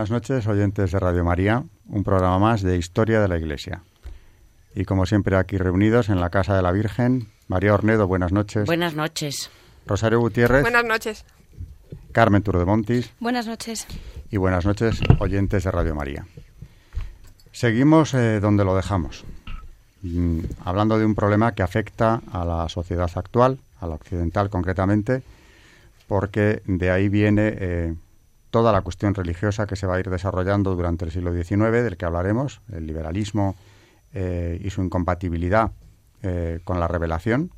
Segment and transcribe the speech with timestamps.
[0.00, 3.82] Buenas noches, oyentes de Radio María, un programa más de Historia de la Iglesia.
[4.74, 8.64] Y como siempre aquí reunidos en la Casa de la Virgen, María Ornedo, buenas noches.
[8.64, 9.50] Buenas noches.
[9.86, 10.62] Rosario Gutiérrez.
[10.62, 11.26] Buenas noches.
[12.12, 13.12] Carmen Turdemontis.
[13.20, 13.86] Buenas noches.
[14.30, 16.26] Y buenas noches, oyentes de Radio María.
[17.52, 19.26] Seguimos eh, donde lo dejamos,
[20.00, 25.22] mm, hablando de un problema que afecta a la sociedad actual, a la occidental concretamente,
[26.08, 27.94] porque de ahí viene eh,
[28.50, 31.96] toda la cuestión religiosa que se va a ir desarrollando durante el siglo XIX, del
[31.96, 33.56] que hablaremos, el liberalismo
[34.12, 35.72] eh, y su incompatibilidad
[36.22, 37.52] eh, con la revelación,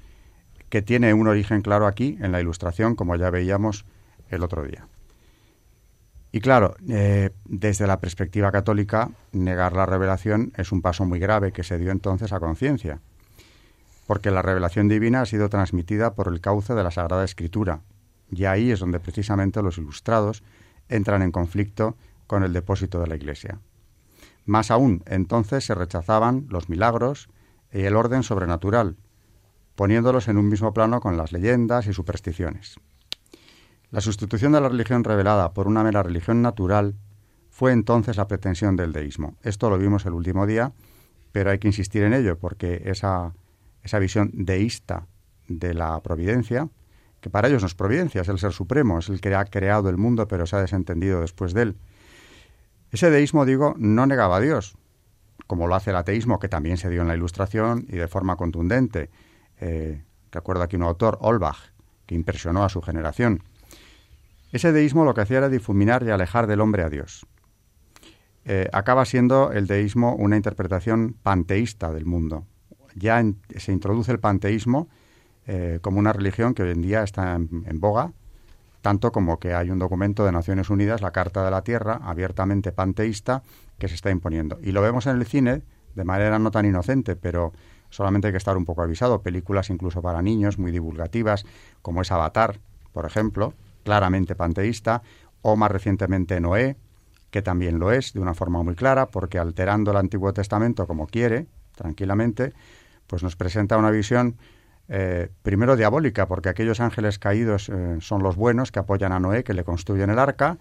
[0.69, 3.85] que tiene un origen claro aquí en la Ilustración, como ya veíamos
[4.31, 4.87] el otro día.
[6.31, 11.53] Y claro, eh, desde la perspectiva católica, negar la revelación es un paso muy grave
[11.53, 13.01] que se dio entonces a conciencia,
[14.07, 17.81] porque la revelación divina ha sido transmitida por el cauce de la Sagrada Escritura,
[18.31, 20.43] y ahí es donde precisamente los ilustrados
[20.95, 23.59] entran en conflicto con el depósito de la Iglesia.
[24.45, 27.29] Más aún, entonces se rechazaban los milagros
[27.73, 28.97] y el orden sobrenatural,
[29.75, 32.77] poniéndolos en un mismo plano con las leyendas y supersticiones.
[33.91, 36.97] La sustitución de la religión revelada por una mera religión natural
[37.51, 39.37] fue entonces la pretensión del deísmo.
[39.43, 40.73] Esto lo vimos el último día,
[41.33, 43.35] pero hay que insistir en ello porque esa,
[43.83, 45.07] esa visión deísta
[45.49, 46.69] de la providencia
[47.23, 49.89] que para ellos no es providencia, es el ser supremo, es el que ha creado
[49.89, 51.77] el mundo, pero se ha desentendido después de él.
[52.91, 54.77] Ese deísmo, digo, no negaba a Dios,
[55.47, 58.35] como lo hace el ateísmo, que también se dio en la Ilustración y de forma
[58.35, 59.09] contundente.
[59.61, 60.03] Eh,
[60.33, 61.71] recuerdo aquí un autor, Olbach,
[62.07, 63.45] que impresionó a su generación.
[64.51, 67.25] Ese deísmo lo que hacía era difuminar y alejar del hombre a Dios.
[68.45, 72.47] Eh, acaba siendo el deísmo una interpretación panteísta del mundo.
[72.97, 73.25] Ya
[73.57, 74.89] se introduce el panteísmo
[75.47, 78.13] eh, como una religión que hoy en día está en, boga,
[78.81, 82.73] tanto como que hay un documento de Naciones Unidas, la Carta de la Tierra, abiertamente
[82.73, 83.43] panteísta,
[83.79, 84.59] que se está imponiendo.
[84.63, 85.63] Y lo vemos en el cine
[85.95, 87.53] de manera no tan inocente, pero
[87.91, 89.23] solamente hay que estar un poco avisado.
[89.23, 91.45] Películas incluso para niños, muy divulgativas,
[91.83, 92.59] como es Avatar,
[92.93, 93.55] por ejemplo,
[93.85, 95.03] claramente panteísta,
[95.43, 96.77] o más recientemente Noé,
[97.31, 101.07] que también lo es, de una forma muy clara, porque alterando el Antiguo Testamento como
[101.07, 102.53] quiere, tranquilamente,
[103.07, 104.37] pues nos presenta una visión
[104.95, 109.43] eh, primero diabólica, porque aquellos ángeles caídos eh, son los buenos que apoyan a Noé,
[109.43, 110.59] que le construyen el arca,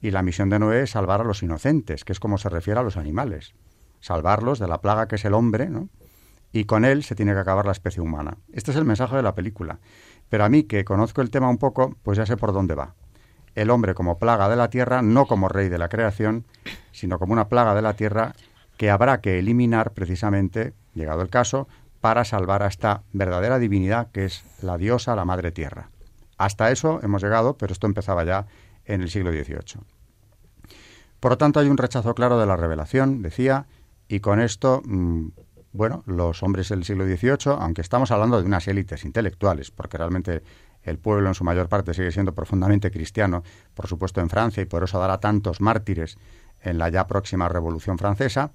[0.00, 2.78] y la misión de Noé es salvar a los inocentes, que es como se refiere
[2.78, 3.54] a los animales,
[3.98, 5.88] salvarlos de la plaga que es el hombre, ¿no?
[6.52, 8.36] y con él se tiene que acabar la especie humana.
[8.52, 9.78] Este es el mensaje de la película.
[10.28, 12.94] Pero a mí, que conozco el tema un poco, pues ya sé por dónde va.
[13.54, 16.44] El hombre como plaga de la tierra, no como rey de la creación,
[16.92, 18.34] sino como una plaga de la tierra
[18.76, 21.68] que habrá que eliminar precisamente, llegado el caso,
[22.02, 25.88] para salvar a esta verdadera divinidad que es la diosa, la madre tierra.
[26.36, 28.46] Hasta eso hemos llegado, pero esto empezaba ya
[28.84, 29.84] en el siglo XVIII.
[31.20, 33.66] Por lo tanto, hay un rechazo claro de la revelación, decía,
[34.08, 35.28] y con esto, mm,
[35.70, 40.42] bueno, los hombres del siglo XVIII, aunque estamos hablando de unas élites intelectuales, porque realmente
[40.82, 44.66] el pueblo en su mayor parte sigue siendo profundamente cristiano, por supuesto en Francia, y
[44.66, 46.18] por eso dará tantos mártires
[46.62, 48.50] en la ya próxima Revolución Francesa,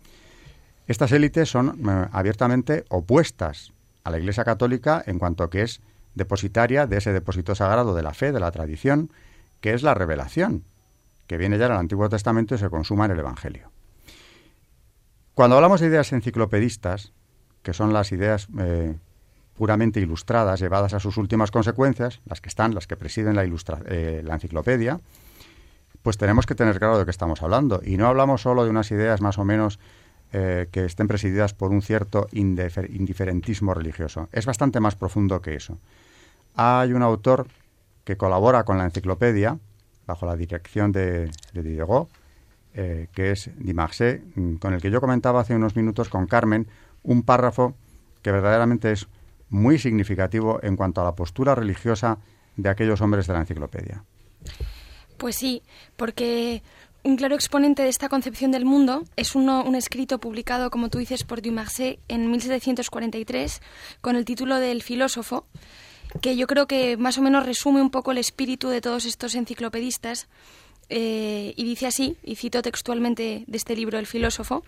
[0.87, 3.73] estas élites son eh, abiertamente opuestas
[4.03, 5.81] a la Iglesia Católica en cuanto que es
[6.15, 9.11] depositaria de ese depósito sagrado de la fe, de la tradición,
[9.61, 10.63] que es la revelación,
[11.27, 13.69] que viene ya en el Antiguo Testamento y se consuma en el Evangelio.
[15.33, 17.11] Cuando hablamos de ideas enciclopedistas,
[17.61, 18.95] que son las ideas eh,
[19.55, 24.21] puramente ilustradas, llevadas a sus últimas consecuencias, las que están, las que presiden la, eh,
[24.23, 24.99] la enciclopedia,
[26.01, 27.81] pues tenemos que tener claro de qué estamos hablando.
[27.83, 29.79] Y no hablamos solo de unas ideas más o menos
[30.33, 34.29] eh, que estén presididas por un cierto indiferentismo religioso.
[34.31, 35.77] Es bastante más profundo que eso.
[36.55, 37.47] Hay un autor
[38.03, 39.57] que colabora con la enciclopedia,
[40.05, 42.09] bajo la dirección de, de Diderot,
[42.73, 46.67] eh, que es Dimarché, mm, con el que yo comentaba hace unos minutos con Carmen
[47.03, 47.73] un párrafo
[48.21, 49.07] que verdaderamente es
[49.49, 52.19] muy significativo en cuanto a la postura religiosa
[52.55, 54.03] de aquellos hombres de la enciclopedia.
[55.17, 55.63] Pues sí,
[55.95, 56.61] porque
[57.03, 60.97] Un claro exponente de esta concepción del mundo es uno, un escrito publicado, como tú
[60.97, 63.61] dices, por Dumarsais en 1743
[64.01, 65.45] con el título de El filósofo,
[66.21, 69.35] que yo creo que más o menos resume un poco el espíritu de todos estos
[69.35, 70.27] enciclopedistas.
[70.89, 74.63] Eh, y dice así, y cito textualmente de este libro El filósofo,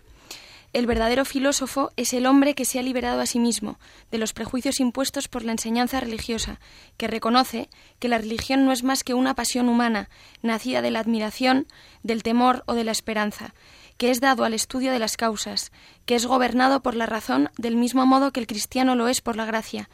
[0.71, 3.79] el verdadero filósofo es el hombre que se ha liberado a sí mismo
[4.11, 6.59] de los prejuicios impuestos por la enseñanza religiosa,
[6.97, 7.69] que reconoce
[7.99, 10.09] que la religión no es más que una pasión humana,
[10.41, 11.67] nacida de la admiración,
[12.03, 13.53] del temor o de la esperanza,
[13.97, 15.71] que es dado al estudio de las causas,
[16.05, 19.35] que es gobernado por la razón del mismo modo que el cristiano lo es por
[19.35, 19.89] la gracia,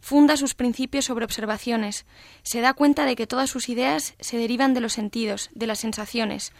[0.00, 2.06] funda sus principios sobre observaciones,
[2.42, 5.80] se da cuenta de que todas sus ideas se derivan de los sentidos, de las
[5.80, 6.52] sensaciones,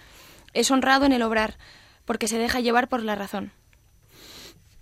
[0.53, 1.57] es honrado en el obrar,
[2.07, 3.53] porque se deja llevar por la razón.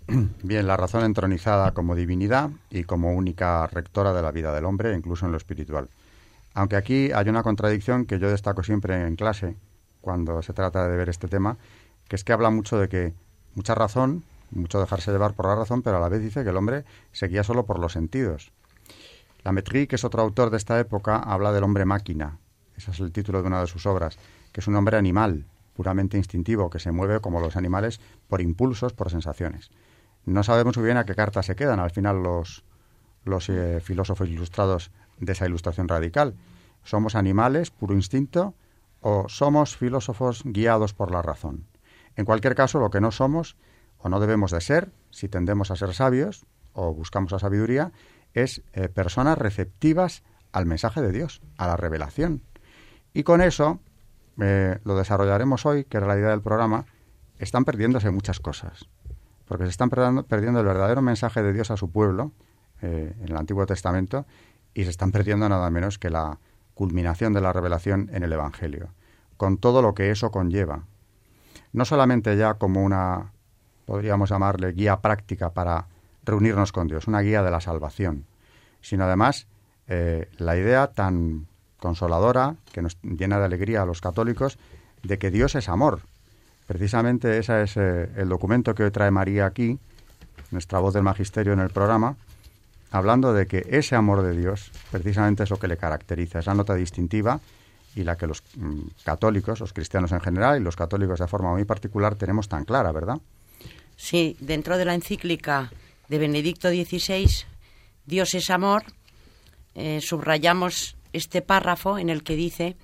[0.43, 4.95] Bien, la razón entronizada como divinidad y como única rectora de la vida del hombre,
[4.95, 5.89] incluso en lo espiritual.
[6.53, 9.57] Aunque aquí hay una contradicción que yo destaco siempre en clase,
[9.99, 11.57] cuando se trata de ver este tema,
[12.07, 13.13] que es que habla mucho de que
[13.55, 16.57] mucha razón, mucho dejarse llevar por la razón, pero a la vez dice que el
[16.57, 18.51] hombre se guía solo por los sentidos.
[19.43, 22.37] La Metri, que es otro autor de esta época, habla del hombre máquina.
[22.77, 24.17] Ese es el título de una de sus obras,
[24.51, 25.45] que es un hombre animal,
[25.75, 29.69] puramente instintivo, que se mueve como los animales por impulsos, por sensaciones.
[30.25, 32.63] No sabemos muy bien a qué carta se quedan al final los,
[33.25, 36.35] los eh, filósofos ilustrados de esa ilustración radical.
[36.83, 38.55] ¿Somos animales, puro instinto,
[39.01, 41.65] o somos filósofos guiados por la razón?
[42.15, 43.57] En cualquier caso, lo que no somos
[43.97, 47.91] o no debemos de ser, si tendemos a ser sabios o buscamos la sabiduría,
[48.33, 52.41] es eh, personas receptivas al mensaje de Dios, a la revelación.
[53.13, 53.79] Y con eso
[54.39, 56.85] eh, lo desarrollaremos hoy, que era la idea del programa,
[57.39, 58.87] están perdiéndose muchas cosas.
[59.47, 62.31] Porque se están perdiendo, el verdadero mensaje de Dios a su pueblo
[62.81, 64.25] eh, en el Antiguo Testamento
[64.73, 66.39] y se están perdiendo nada menos que la
[66.73, 68.89] culminación de la revelación en el Evangelio,
[69.37, 70.83] con todo lo que eso conlleva.
[71.71, 73.31] No solamente ya como una,
[73.85, 75.87] podríamos llamarle, guía práctica para
[76.23, 78.25] reunirnos con Dios, una guía de la salvación,
[78.81, 79.47] sino además
[79.87, 81.47] eh, la idea tan
[81.85, 84.57] consoladora, que nos llena de alegría a los católicos,
[85.03, 86.01] de que Dios es amor.
[86.65, 89.77] Precisamente ese es eh, el documento que hoy trae María aquí,
[90.49, 92.15] nuestra voz del Magisterio en el programa,
[92.89, 96.73] hablando de que ese amor de Dios precisamente es lo que le caracteriza, esa nota
[96.73, 97.39] distintiva
[97.93, 101.51] y la que los mm, católicos, los cristianos en general y los católicos de forma
[101.51, 103.19] muy particular tenemos tan clara, ¿verdad?
[103.95, 105.71] Sí, dentro de la encíclica
[106.09, 107.29] de Benedicto XVI,
[108.07, 108.83] Dios es amor,
[109.75, 112.75] eh, subrayamos este párrafo en el que dice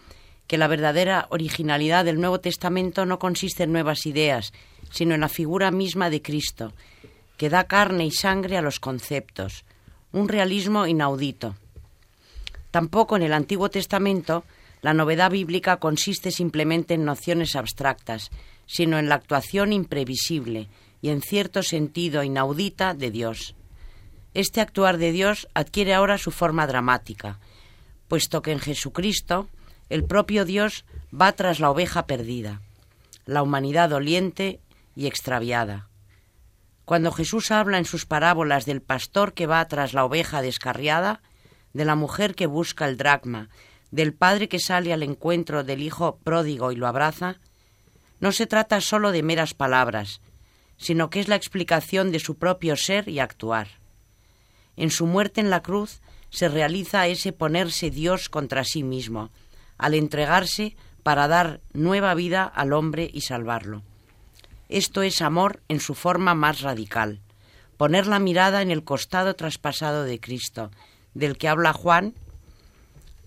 [0.47, 4.53] que la verdadera originalidad del Nuevo Testamento no consiste en nuevas ideas,
[4.91, 6.73] sino en la figura misma de Cristo,
[7.37, 9.65] que da carne y sangre a los conceptos,
[10.11, 11.55] un realismo inaudito.
[12.69, 14.43] Tampoco en el Antiguo Testamento
[14.81, 18.31] la novedad bíblica consiste simplemente en nociones abstractas,
[18.65, 20.69] sino en la actuación imprevisible
[21.01, 23.55] y en cierto sentido inaudita de Dios.
[24.33, 27.39] Este actuar de Dios adquiere ahora su forma dramática,
[28.11, 29.47] puesto que en Jesucristo
[29.87, 30.83] el propio Dios
[31.17, 32.59] va tras la oveja perdida,
[33.25, 34.59] la humanidad doliente
[34.97, 35.87] y extraviada.
[36.83, 41.21] Cuando Jesús habla en sus parábolas del pastor que va tras la oveja descarriada,
[41.71, 43.47] de la mujer que busca el dracma,
[43.91, 47.37] del padre que sale al encuentro del hijo pródigo y lo abraza,
[48.19, 50.19] no se trata sólo de meras palabras,
[50.75, 53.69] sino que es la explicación de su propio ser y actuar.
[54.75, 56.01] En su muerte en la cruz
[56.31, 59.29] se realiza ese ponerse Dios contra sí mismo,
[59.77, 63.83] al entregarse para dar nueva vida al hombre y salvarlo.
[64.69, 67.19] Esto es amor en su forma más radical,
[67.77, 70.71] poner la mirada en el costado traspasado de Cristo,
[71.13, 72.13] del que habla Juan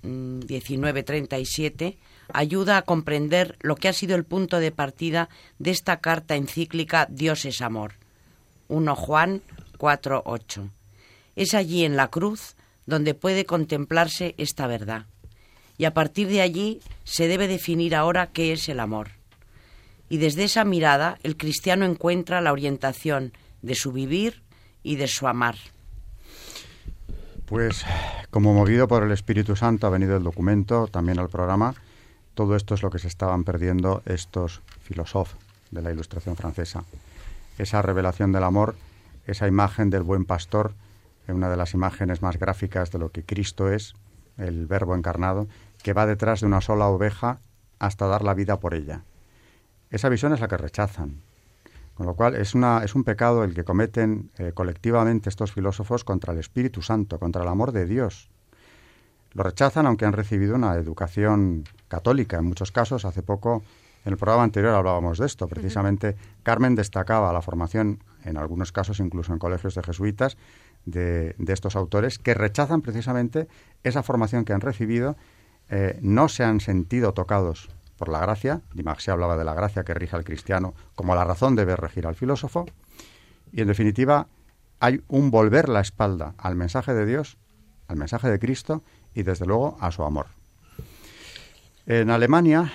[0.03, 5.99] 1937, mm, ayuda a comprender lo que ha sido el punto de partida de esta
[5.99, 7.95] carta encíclica Dios es amor.
[8.69, 9.43] 1 Juan
[9.77, 10.71] 4:8.
[11.37, 12.55] Es allí en la cruz
[12.87, 15.07] donde puede contemplarse esta verdad.
[15.76, 19.11] Y a partir de allí se debe definir ahora qué es el amor.
[20.09, 24.43] Y desde esa mirada el cristiano encuentra la orientación de su vivir
[24.83, 25.57] y de su amar.
[27.47, 27.85] Pues
[28.31, 31.75] como movido por el Espíritu Santo ha venido el documento también al programa.
[32.35, 35.38] Todo esto es lo que se estaban perdiendo estos filósofos
[35.71, 36.85] de la Ilustración francesa.
[37.59, 38.76] Esa revelación del amor,
[39.26, 40.73] esa imagen del buen pastor
[41.33, 43.95] una de las imágenes más gráficas de lo que Cristo es,
[44.37, 45.49] el Verbo encarnado,
[45.83, 47.38] que va detrás de una sola oveja
[47.78, 49.04] hasta dar la vida por ella.
[49.90, 51.23] Esa visión es la que rechazan.
[51.95, 56.02] Con lo cual es, una, es un pecado el que cometen eh, colectivamente estos filósofos
[56.02, 58.31] contra el Espíritu Santo, contra el amor de Dios.
[59.33, 62.38] Lo rechazan aunque han recibido una educación católica.
[62.38, 63.62] En muchos casos, hace poco
[64.04, 65.49] En el programa anterior hablábamos de esto.
[65.49, 70.37] Precisamente Carmen destacaba la formación, en algunos casos incluso en colegios de jesuitas,
[70.87, 73.49] de, estos autores que rechazan precisamente
[73.83, 75.17] esa formación que han recibido,
[75.71, 78.61] eh, no se han sentido tocados por la gracia.
[78.99, 82.14] se hablaba de la gracia que rige al cristiano como la razón debe regir al
[82.14, 82.67] filósofo.
[83.53, 84.26] Y en definitiva,
[84.81, 87.38] hay un volver la espalda al mensaje de Dios,
[87.88, 88.83] al mensaje de Cristo
[89.14, 90.26] y desde luego a su amor.
[91.87, 92.73] En Alemania,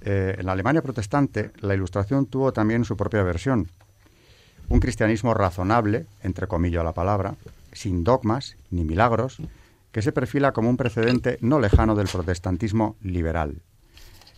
[0.00, 3.68] eh, en la Alemania protestante, la ilustración tuvo también su propia versión.
[4.72, 7.34] Un cristianismo razonable, entre comillas la palabra,
[7.74, 9.36] sin dogmas ni milagros,
[9.92, 13.60] que se perfila como un precedente no lejano del protestantismo liberal.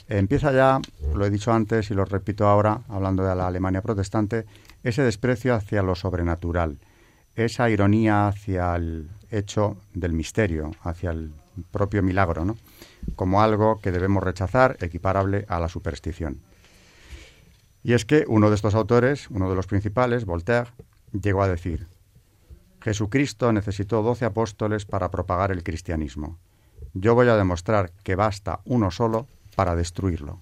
[0.08, 0.80] Empieza ya,
[1.14, 4.44] lo he dicho antes y lo repito ahora, hablando de la Alemania protestante,
[4.82, 6.78] ese desprecio hacia lo sobrenatural,
[7.36, 11.30] esa ironía hacia el hecho del misterio, hacia el
[11.70, 12.56] propio milagro, ¿no?
[13.14, 16.40] como algo que debemos rechazar, equiparable a la superstición.
[17.84, 20.70] Y es que uno de estos autores, uno de los principales, Voltaire,
[21.12, 21.86] llegó a decir,
[22.80, 26.38] Jesucristo necesitó doce apóstoles para propagar el cristianismo.
[26.94, 30.40] Yo voy a demostrar que basta uno solo para destruirlo.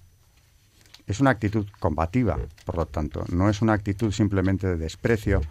[1.05, 5.41] Es una actitud combativa, por lo tanto, no es una actitud simplemente de desprecio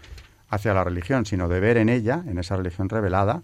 [0.48, 3.42] hacia la religión, sino de ver en ella, en esa religión revelada,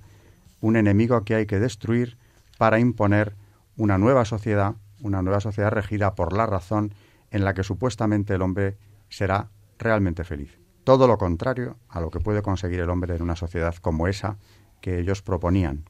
[0.63, 2.17] un enemigo que hay que destruir
[2.57, 3.35] para imponer
[3.77, 6.95] una nueva sociedad, una nueva sociedad regida por la razón
[7.31, 8.77] en la que supuestamente el hombre
[9.09, 10.59] será realmente feliz.
[10.85, 14.39] Todo lo contrario a lo que puede conseguir el hombre en una sociedad como esa
[14.81, 15.85] que ellos proponían.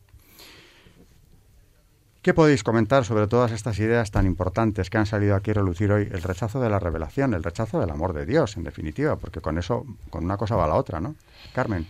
[2.23, 5.93] ¿Qué podéis comentar sobre todas estas ideas tan importantes que han salido aquí a relucir
[5.93, 6.09] hoy?
[6.11, 9.57] El rechazo de la revelación, el rechazo del amor de Dios, en definitiva, porque con
[9.57, 11.15] eso, con una cosa va la otra, ¿no?
[11.55, 11.87] Carmen.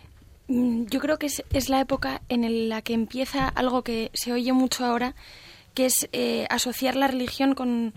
[0.48, 4.52] Mm, yo creo que es, la época en la que empieza algo que se oye
[4.52, 5.14] mucho ahora,
[5.74, 7.94] que es eh, asociar la religión con,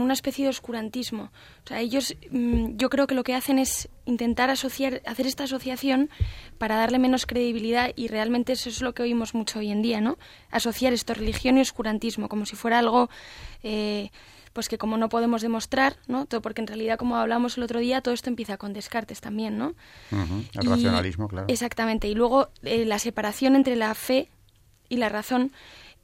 [0.00, 1.30] una especie de oscurantismo.
[1.64, 5.44] O sea, ellos, mm, yo creo que lo que hacen es intentar asociar, hacer esta
[5.44, 6.10] asociación
[6.58, 10.00] para darle menos credibilidad y realmente eso es lo que oímos mucho hoy en día,
[10.00, 10.18] ¿no?
[10.50, 13.10] Asociar esto, religión y oscurantismo, como si fuera algo...
[13.62, 14.10] Eh,
[14.52, 16.26] pues que como no podemos demostrar, ¿no?
[16.26, 19.56] Todo, porque en realidad, como hablamos el otro día, todo esto empieza con Descartes también,
[19.56, 19.74] ¿no?
[20.10, 21.46] El racionalismo, claro.
[21.48, 22.06] Exactamente.
[22.08, 24.28] Y luego eh, la separación entre la fe
[24.90, 25.52] y la razón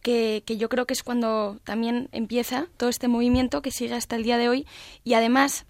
[0.02, 4.22] que, yo creo que es cuando también empieza todo este movimiento que sigue hasta el
[4.22, 4.66] día de hoy
[5.04, 5.66] y además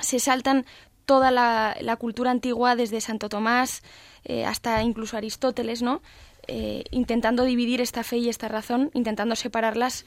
[0.00, 0.66] se saltan
[1.06, 3.82] toda la, cultura antigua desde Santo Tomás
[4.24, 6.02] eh, hasta incluso Aristóteles, ¿no?
[6.46, 10.04] Eh, intentando dividir esta fe y esta razón, intentando separarlas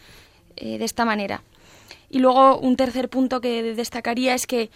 [0.55, 1.43] eh, de esta manera.
[2.09, 4.69] Y luego un tercer punto que destacaría es que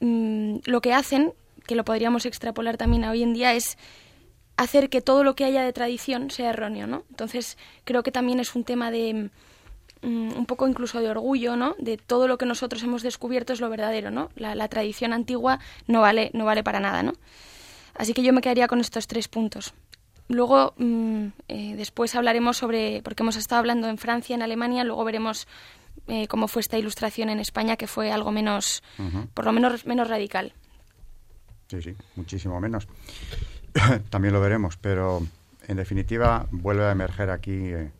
[0.00, 1.32] mm, lo que hacen,
[1.66, 3.78] que lo podríamos extrapolar también a hoy en día, es
[4.56, 7.04] hacer que todo lo que haya de tradición sea erróneo, ¿no?
[7.10, 9.30] Entonces creo que también es un tema de
[10.02, 11.74] mm, un poco incluso de orgullo, ¿no?
[11.78, 14.30] De todo lo que nosotros hemos descubierto es lo verdadero, ¿no?
[14.36, 17.12] La, tradición antigua no vale, no vale para nada, ¿no?
[17.94, 19.74] Así que yo me quedaría con estos tres puntos.
[20.28, 25.04] Luego, mm, eh, después hablaremos sobre, porque hemos estado hablando en Francia, en Alemania, luego
[25.04, 25.46] veremos
[26.06, 28.82] eh, cómo fue esta ilustración en España, que fue algo menos,
[29.34, 30.52] por lo menos menos radical.
[31.68, 32.86] Sí, sí, muchísimo menos.
[34.10, 35.26] también lo veremos, pero
[35.68, 37.90] en definitiva vuelve a emerger aquí eh,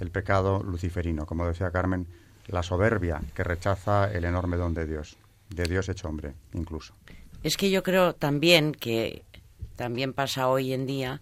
[0.00, 2.06] el pecado luciferino, como decía Carmen,
[2.46, 5.16] la soberbia que rechaza el enorme don de Dios,
[5.50, 6.94] de Dios hecho hombre, incluso.
[7.42, 9.22] Es que yo creo también que
[9.76, 11.20] también pasa hoy en día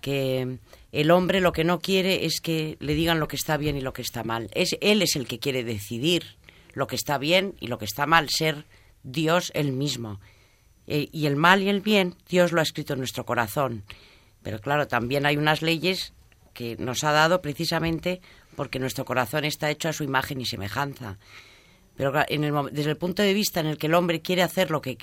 [0.00, 0.58] que
[0.92, 3.80] el hombre lo que no quiere es que le digan lo que está bien y
[3.80, 4.48] lo que está mal.
[4.54, 6.36] Es él es el que quiere decidir
[6.72, 8.64] lo que está bien y lo que está mal, ser
[9.02, 10.20] Dios él mismo.
[10.90, 13.84] Eh, y el mal y el bien, Dios lo ha escrito en nuestro corazón.
[14.42, 16.14] Pero claro, también hay unas leyes
[16.54, 18.22] que nos ha dado precisamente
[18.56, 21.18] porque nuestro corazón está hecho a su imagen y semejanza.
[21.94, 22.12] Pero
[22.72, 24.96] desde el punto de vista en el que el hombre quiere hacer lo que,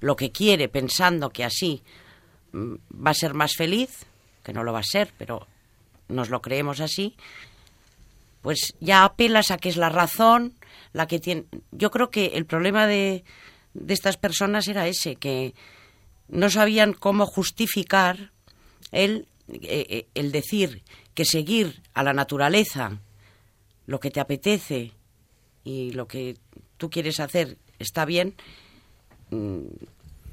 [0.00, 1.82] lo que quiere, pensando que así
[2.52, 2.74] mm,
[3.06, 4.06] va a ser más feliz,
[4.42, 5.46] que no lo va a ser, pero
[6.08, 7.16] nos lo creemos así,
[8.40, 10.54] pues ya apelas a que es la razón
[10.94, 11.44] la que tiene.
[11.70, 13.24] Yo creo que el problema de,
[13.80, 15.54] de estas personas era ese, que
[16.28, 18.32] no sabían cómo justificar
[18.92, 20.82] el, eh, eh, el decir
[21.14, 23.00] que seguir a la naturaleza
[23.86, 24.92] lo que te apetece
[25.64, 26.36] y lo que
[26.76, 28.34] tú quieres hacer está bien,
[29.30, 29.62] mm,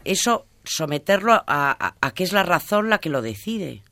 [0.03, 3.83] eso someterlo a, a, a, que es la razón la que lo decide,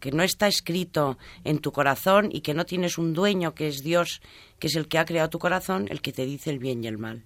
[0.00, 3.82] que no está escrito en tu corazón y que no tienes un dueño que es
[3.82, 4.20] Dios,
[4.58, 6.88] que es el que ha creado tu corazón, el que te dice el bien y
[6.88, 7.24] el mal.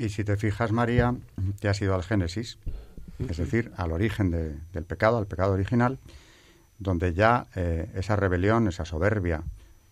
[0.00, 1.14] Y si te fijas, María,
[1.60, 2.56] te has ido al Génesis,
[3.18, 5.98] es decir, al origen del pecado, al pecado original,
[6.78, 9.42] donde ya eh, esa rebelión, esa soberbia,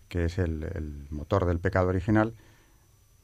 [0.07, 2.33] que es el, motor del pecado original,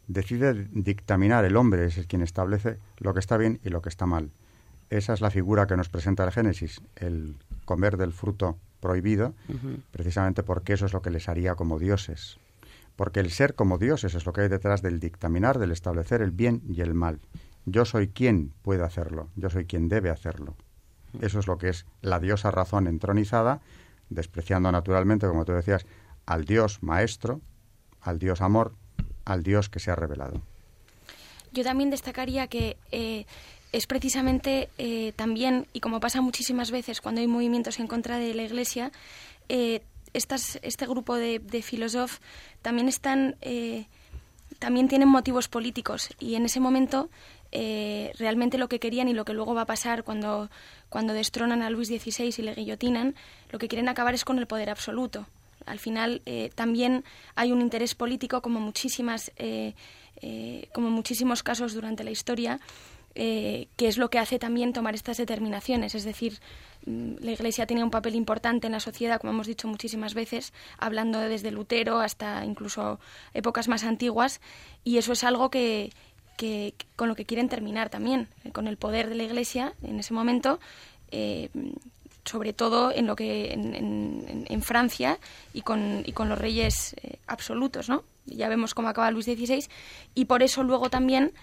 [0.05, 3.89] decide dictaminar, el hombre es el quien establece lo que está bien y lo que
[3.89, 4.29] está mal.
[4.91, 9.33] Esa es la figura que nos presenta el Génesis, el comer del fruto prohibido,
[9.89, 12.37] precisamente porque eso es lo que les haría como dioses.
[12.95, 16.31] Porque el ser como dioses es lo que hay detrás del dictaminar, del establecer el
[16.31, 17.19] bien y el mal.
[17.65, 20.55] Yo soy quien puede hacerlo, yo soy quien debe hacerlo.
[21.21, 23.61] Eso es lo que es la diosa razón entronizada,
[24.09, 25.85] despreciando naturalmente, como tú decías,
[26.25, 27.41] al Dios maestro,
[28.01, 28.73] al Dios amor,
[29.25, 30.41] al Dios que se ha revelado.
[31.51, 33.25] Yo también destacaría que eh,
[33.71, 38.33] es precisamente eh, también, y como pasa muchísimas veces cuando hay movimientos en contra de
[38.33, 38.91] la Iglesia,
[39.49, 39.81] eh,
[40.15, 42.21] este grupo de, filósofos
[42.61, 43.35] también están,
[44.59, 47.09] también tienen motivos políticos y en ese momento
[47.51, 50.49] realmente lo que querían y lo que luego va a pasar cuando,
[50.89, 53.15] cuando destronan a Luis XVI y le guillotinan,
[53.51, 55.25] lo que quieren acabar es con el poder absoluto.
[55.65, 57.03] Al final eh, también
[57.35, 59.73] hay un interés político, como muchísimas, eh,
[60.21, 62.59] eh, como muchísimos casos durante la historia,
[63.15, 65.95] que es lo que hace también tomar estas determinaciones.
[65.95, 66.39] Es decir,
[66.85, 71.19] la Iglesia tenía un papel importante en la sociedad, como hemos dicho muchísimas veces, hablando
[71.19, 72.99] desde Lutero hasta incluso
[73.33, 74.41] épocas más antiguas,
[74.83, 75.91] y eso es algo que,
[76.95, 80.59] con lo que quieren terminar también, con el poder de la Iglesia en ese momento,
[82.25, 85.19] sobre todo en lo que en, Francia
[85.53, 88.03] y con, y con los reyes eh, absolutos, ¿no?
[88.25, 89.67] Ya vemos cómo acaba Luis XVI
[90.15, 91.33] y por eso luego también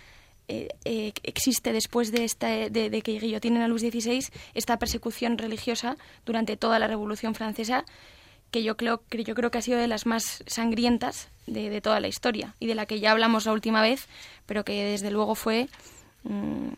[0.52, 5.96] eh, eh, existe después de, esta, de, que guillotinen a Luis XVI esta persecución religiosa
[6.26, 7.84] durante toda la Revolución Francesa
[8.50, 12.00] que yo creo que yo creo que ha sido de las más sangrientas de, toda
[12.00, 14.08] la historia y de la que ya hablamos la última vez,
[14.44, 15.68] pero que desde luego fue
[16.24, 16.68] mm,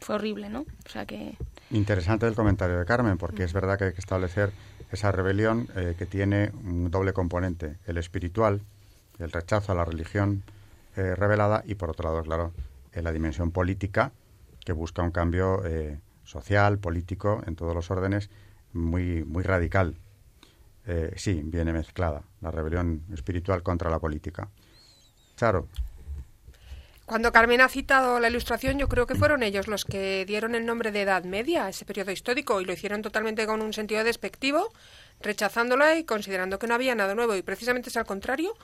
[0.00, 0.60] fue horrible, ¿no?
[0.86, 1.36] O sea que
[1.70, 4.50] Interesante el comentario de Carmen, porque es verdad que hay que establecer
[4.90, 8.62] esa rebelión eh, que tiene un doble componente, el espiritual,
[9.18, 10.42] el rechazo a la religión
[10.96, 12.52] eh, revelada, y por otro lado, claro,
[13.02, 14.12] la dimensión política,
[14.64, 18.30] que busca un cambio eh, social, político, en todos los órdenes,
[18.72, 19.96] muy, muy radical.
[21.16, 24.48] sí, viene mezclada, la rebelión espiritual contra la política.
[25.36, 25.68] Claro,
[27.08, 30.66] cuando Carmen ha citado la ilustración, yo creo que fueron ellos los que dieron el
[30.66, 34.04] nombre de Edad Media a ese periodo histórico y lo hicieron totalmente con un sentido
[34.04, 34.74] despectivo,
[35.22, 37.34] rechazándola y considerando que no había nada nuevo.
[37.34, 38.54] Y precisamente es al contrario,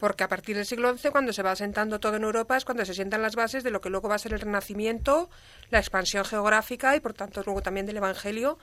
[0.00, 2.84] porque a partir del siglo XI, cuando se va asentando todo en Europa, es cuando
[2.84, 5.28] se sientan las bases de lo que luego va a ser el Renacimiento,
[5.70, 8.58] la expansión geográfica y, por tanto, luego también del Evangelio.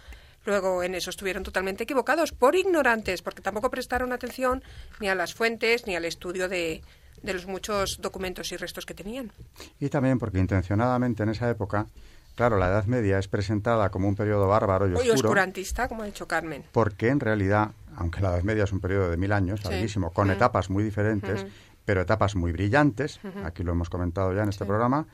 [0.46, 4.64] Luego en eso estuvieron totalmente equivocados por ignorantes, porque tampoco prestaron atención
[5.00, 6.82] ni a las fuentes ni al estudio de,
[7.22, 9.32] de los muchos documentos y restos que tenían.
[9.80, 11.88] Y también porque intencionadamente en esa época,
[12.36, 15.14] claro, la Edad Media es presentada como un periodo bárbaro y oscuro.
[15.14, 16.64] oscurantista, como ha dicho Carmen.
[16.72, 20.30] Porque en realidad, aunque la Edad Media es un periodo de mil años, larguísimo, con
[20.30, 21.46] etapas muy diferentes,
[21.84, 25.08] pero etapas muy brillantes, aquí lo hemos comentado ya en este programa,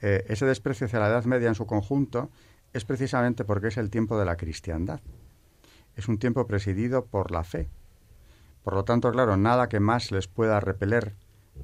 [0.00, 2.30] eh, ese desprecio hacia la Edad Media en su conjunto
[2.72, 5.00] es precisamente porque es el tiempo de la cristiandad.
[5.96, 7.68] Es un tiempo presidido por la fe.
[8.62, 11.14] Por lo tanto, claro, nada que más les pueda repeler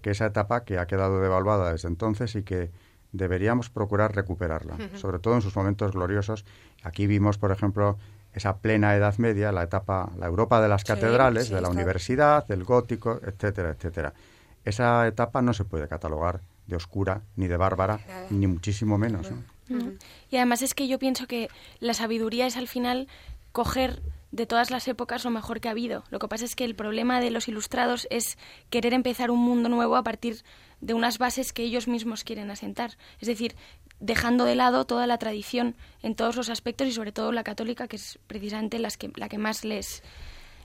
[0.03, 2.70] que esa etapa que ha quedado devaluada desde entonces y que
[3.12, 6.44] deberíamos procurar recuperarla, sobre todo en sus momentos gloriosos.
[6.83, 7.99] Aquí vimos, por ejemplo,
[8.35, 12.64] esa plena Edad Media, la etapa, la Europa de las catedrales, de la universidad, del
[12.64, 14.12] gótico, etcétera, etcétera.
[14.64, 19.31] Esa etapa no se puede catalogar de oscura, ni de bárbara, ni muchísimo menos.
[20.31, 21.49] Y además es que yo pienso que
[21.81, 23.09] la sabiduría es al final
[23.53, 24.01] coger
[24.33, 26.05] de todas las épocas lo mejor que ha habido.
[26.11, 28.38] Lo que pasa es que el problema de los ilustrados es
[28.71, 30.43] querer empezar un mundo nuevo a partir
[30.81, 32.97] de unas bases que ellos mismos quieren asentar.
[33.21, 33.55] Es decir,
[33.99, 37.88] dejando de lado toda la tradición en todos los aspectos y sobre todo la católica,
[37.88, 40.03] que es precisamente las que, la que más les,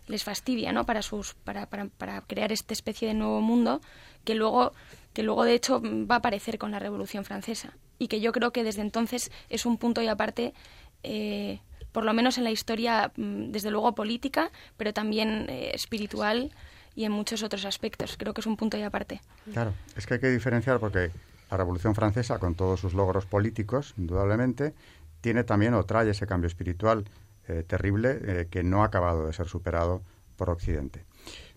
[0.08, 0.86] les fastidia ¿no?
[0.86, 3.82] para, sus, para, para, para crear esta especie de nuevo mundo
[4.24, 4.74] que luego,
[5.14, 8.52] que luego de hecho va a aparecer con la Revolución Francesa y que yo creo
[8.52, 10.54] que desde entonces es un punto y aparte
[11.04, 11.60] eh,
[11.96, 16.52] por lo menos en la historia, mm, desde luego política, pero también eh, espiritual
[16.94, 18.18] y en muchos otros aspectos.
[18.18, 19.22] Creo que es un punto y aparte.
[19.54, 21.12] Claro, es que hay que diferenciar porque
[21.50, 24.74] la Revolución Francesa, con todos sus logros políticos, indudablemente,
[25.22, 27.06] tiene también o trae ese cambio espiritual
[27.48, 30.02] eh, terrible eh, que no ha acabado de ser superado
[30.36, 31.06] por Occidente.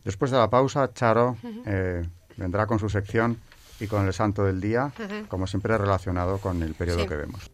[0.05, 1.37] Después de la pausa, Charo
[2.37, 3.38] vendrá con su sección
[3.81, 4.92] y con el santo del día,
[5.27, 7.51] como siempre relacionado con el periodo que vemos.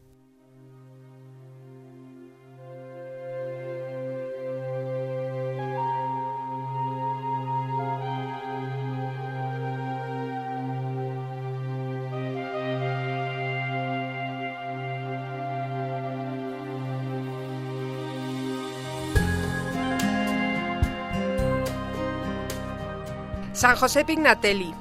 [23.64, 24.74] San José Pignatelli.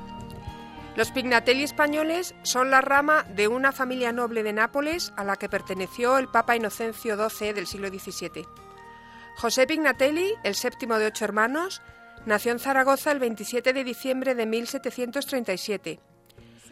[0.97, 5.47] Los Pignatelli españoles son la rama de una familia noble de Nápoles a la que
[5.47, 8.45] perteneció el Papa Inocencio XII del siglo XVII.
[9.37, 11.81] José Pignatelli, el séptimo de ocho hermanos,
[12.25, 16.01] nació en Zaragoza el 27 de diciembre de 1737.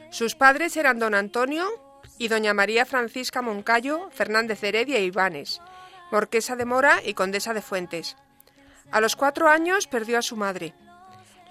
[0.10, 1.65] Sus padres eran don Antonio
[2.17, 5.62] y doña María Francisca Moncayo Fernández de Heredia y Ibanes,
[6.12, 8.17] marquesa de Mora y condesa de Fuentes.
[8.91, 10.74] A los cuatro años perdió a su madre.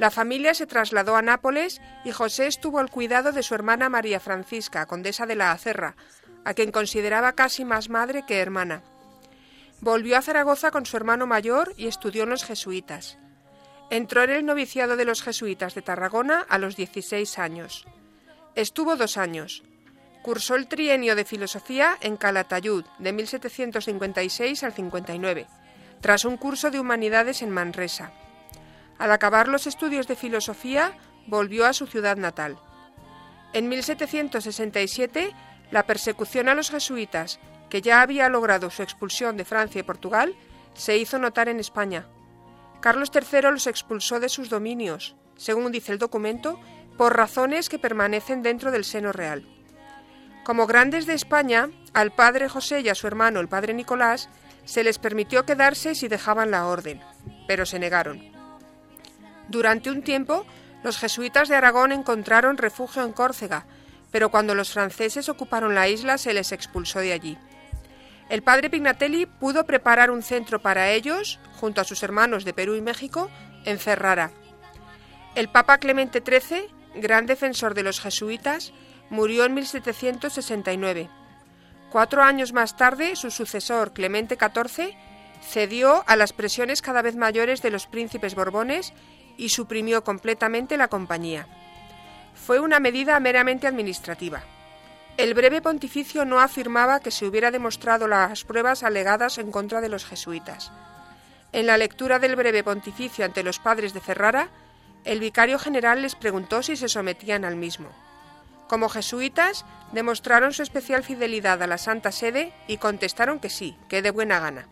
[0.00, 4.18] La familia se trasladó a Nápoles y José estuvo al cuidado de su hermana María
[4.18, 5.94] Francisca, condesa de la Acerra,
[6.42, 8.82] a quien consideraba casi más madre que hermana.
[9.82, 13.18] Volvió a Zaragoza con su hermano mayor y estudió en los jesuitas.
[13.90, 17.84] Entró en el noviciado de los jesuitas de Tarragona a los 16 años.
[18.54, 19.64] Estuvo dos años.
[20.22, 25.46] Cursó el trienio de filosofía en Calatayud de 1756 al 59,
[26.00, 28.12] tras un curso de humanidades en Manresa.
[29.00, 30.92] Al acabar los estudios de filosofía,
[31.26, 32.58] volvió a su ciudad natal.
[33.54, 35.34] En 1767,
[35.70, 40.36] la persecución a los jesuitas, que ya había logrado su expulsión de Francia y Portugal,
[40.74, 42.08] se hizo notar en España.
[42.80, 46.60] Carlos III los expulsó de sus dominios, según dice el documento,
[46.98, 49.48] por razones que permanecen dentro del seno real.
[50.44, 54.28] Como grandes de España, al padre José y a su hermano el padre Nicolás
[54.66, 57.00] se les permitió quedarse si dejaban la orden,
[57.48, 58.39] pero se negaron.
[59.50, 60.46] Durante un tiempo,
[60.84, 63.66] los jesuitas de Aragón encontraron refugio en Córcega,
[64.12, 67.36] pero cuando los franceses ocuparon la isla se les expulsó de allí.
[68.28, 72.76] El padre Pignatelli pudo preparar un centro para ellos, junto a sus hermanos de Perú
[72.76, 73.28] y México,
[73.64, 74.30] en Ferrara.
[75.34, 78.72] El Papa Clemente XIII, gran defensor de los jesuitas,
[79.10, 81.10] murió en 1769.
[81.90, 84.94] Cuatro años más tarde, su sucesor, Clemente XIV,
[85.42, 88.92] cedió a las presiones cada vez mayores de los príncipes borbones
[89.40, 91.46] y suprimió completamente la compañía.
[92.34, 94.42] Fue una medida meramente administrativa.
[95.16, 99.88] El breve pontificio no afirmaba que se hubiera demostrado las pruebas alegadas en contra de
[99.88, 100.70] los jesuitas.
[101.52, 104.48] En la lectura del breve pontificio ante los padres de Ferrara,
[105.04, 107.88] el vicario general les preguntó si se sometían al mismo.
[108.68, 114.02] Como jesuitas, demostraron su especial fidelidad a la Santa Sede y contestaron que sí, que
[114.02, 114.68] de buena gana.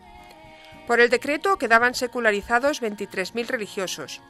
[0.87, 4.21] Por el decreto quedaban secularizados 23.000 religiosos,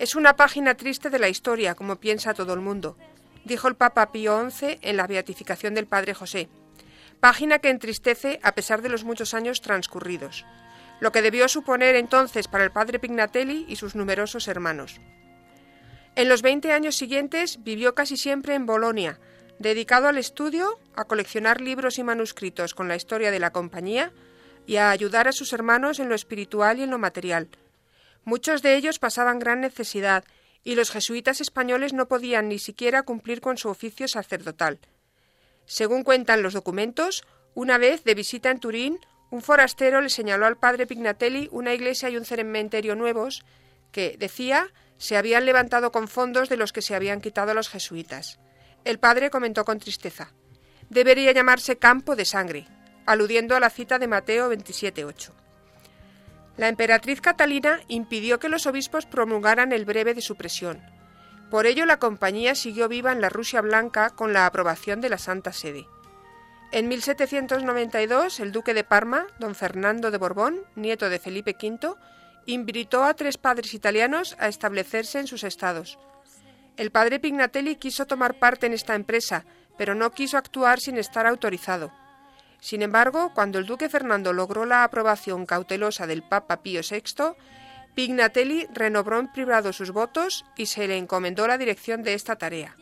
[0.00, 2.96] es una página triste de la historia, como piensa todo el mundo,
[3.44, 6.48] dijo el Papa Pío XI en la beatificación del Padre José.
[7.20, 10.46] Página que entristece a pesar de los muchos años transcurridos,
[11.00, 15.02] lo que debió suponer entonces para el Padre Pignatelli y sus numerosos hermanos.
[16.16, 19.20] En los 20 años siguientes vivió casi siempre en Bolonia,
[19.58, 24.14] dedicado al estudio, a coleccionar libros y manuscritos con la historia de la compañía
[24.66, 27.50] y a ayudar a sus hermanos en lo espiritual y en lo material,
[28.24, 30.24] Muchos de ellos pasaban gran necesidad
[30.62, 34.78] y los jesuitas españoles no podían ni siquiera cumplir con su oficio sacerdotal.
[35.64, 38.98] Según cuentan los documentos, una vez de visita en Turín,
[39.30, 43.44] un forastero le señaló al padre Pignatelli una iglesia y un cementerio nuevos
[43.92, 48.38] que, decía, se habían levantado con fondos de los que se habían quitado los jesuitas.
[48.84, 50.32] El padre comentó con tristeza:
[50.88, 52.66] Debería llamarse campo de sangre,
[53.06, 55.39] aludiendo a la cita de Mateo 27.8.
[56.60, 60.82] La emperatriz Catalina impidió que los obispos promulgaran el breve de supresión.
[61.50, 65.16] Por ello la compañía siguió viva en la Rusia Blanca con la aprobación de la
[65.16, 65.86] Santa Sede.
[66.70, 71.94] En 1792 el duque de Parma, don Fernando de Borbón, nieto de Felipe V,
[72.44, 75.98] invitó a tres padres italianos a establecerse en sus estados.
[76.76, 79.46] El padre Pignatelli quiso tomar parte en esta empresa,
[79.78, 81.90] pero no quiso actuar sin estar autorizado.
[82.60, 87.34] Sin embargo, cuando el duque Fernando logró la aprobación cautelosa del Papa Pío VI,
[87.94, 92.76] Pignatelli renovó en privado sus votos y se le encomendó la dirección de esta tarea.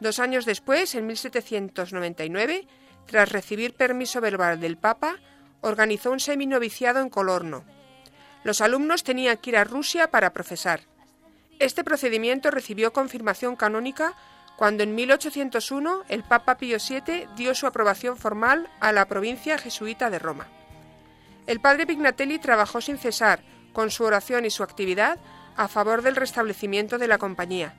[0.00, 2.68] Dos años después, en 1799,
[3.06, 5.16] tras recibir permiso verbal del Papa,
[5.60, 7.64] organizó un seminoviciado en Colorno.
[8.44, 10.82] Los alumnos tenían que ir a Rusia para profesar.
[11.58, 14.14] Este procedimiento recibió confirmación canónica
[14.58, 20.10] cuando en 1801 el Papa Pío VII dio su aprobación formal a la provincia jesuita
[20.10, 20.48] de Roma.
[21.46, 23.40] El padre Pignatelli trabajó sin cesar,
[23.72, 25.20] con su oración y su actividad,
[25.56, 27.76] a favor del restablecimiento de la compañía.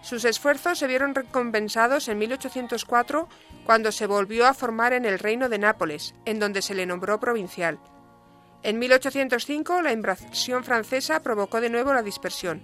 [0.00, 3.28] Sus esfuerzos se vieron recompensados en 1804
[3.66, 7.20] cuando se volvió a formar en el reino de Nápoles, en donde se le nombró
[7.20, 7.78] provincial.
[8.62, 12.62] En 1805 la invasión francesa provocó de nuevo la dispersión.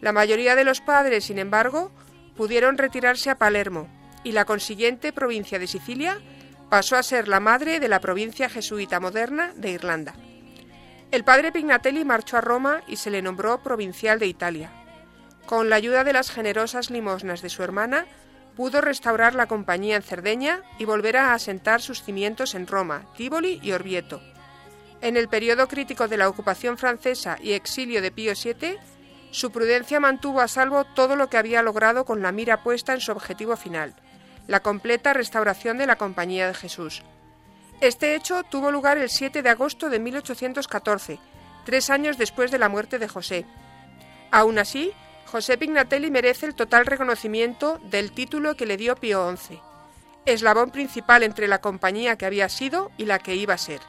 [0.00, 1.92] La mayoría de los padres, sin embargo,
[2.36, 3.88] pudieron retirarse a Palermo
[4.24, 6.18] y la consiguiente provincia de Sicilia
[6.70, 10.14] pasó a ser la madre de la provincia jesuita moderna de Irlanda.
[11.10, 14.70] El padre Pignatelli marchó a Roma y se le nombró provincial de Italia.
[15.46, 18.06] con la ayuda de las generosas limosnas de su hermana,
[18.56, 23.60] pudo restaurar la compañía en Cerdeña y volver a asentar sus cimientos en Roma, Tívoli
[23.62, 24.22] y Orvieto.
[25.00, 28.78] En el periodo crítico de la ocupación francesa y exilio de Pío VII,
[29.32, 33.00] su prudencia mantuvo a salvo todo lo que había logrado con la mira puesta en
[33.00, 33.94] su objetivo final,
[34.46, 37.02] la completa restauración de la Compañía de Jesús.
[37.80, 41.18] Este hecho tuvo lugar el 7 de agosto de 1814,
[41.64, 43.46] tres años después de la muerte de José.
[44.30, 44.92] Aún así,
[45.26, 49.60] José Pignatelli merece el total reconocimiento del título que le dio Pío XI,
[50.26, 53.80] eslabón principal entre la compañía que había sido y la que iba a ser,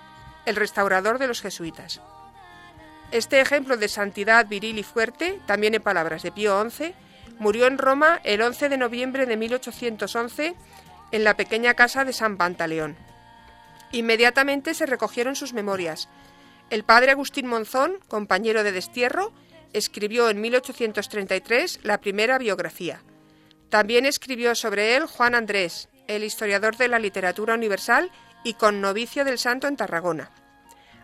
[0.46, 2.02] el restaurador de los jesuitas.
[3.14, 6.96] Este ejemplo de santidad viril y fuerte, también en palabras de Pío XI,
[7.38, 10.56] murió en Roma el 11 de noviembre de 1811
[11.12, 12.98] en la pequeña casa de San Pantaleón.
[13.92, 16.10] Inmediatamente se recogieron sus memorias.
[16.72, 19.32] El padre Agustín Monzón, compañero de destierro,
[19.74, 23.04] escribió en 1833 la primera biografía.
[23.70, 28.10] También escribió sobre él Juan Andrés, el historiador de la literatura universal
[28.44, 30.32] y connovicio del santo en Tarragona.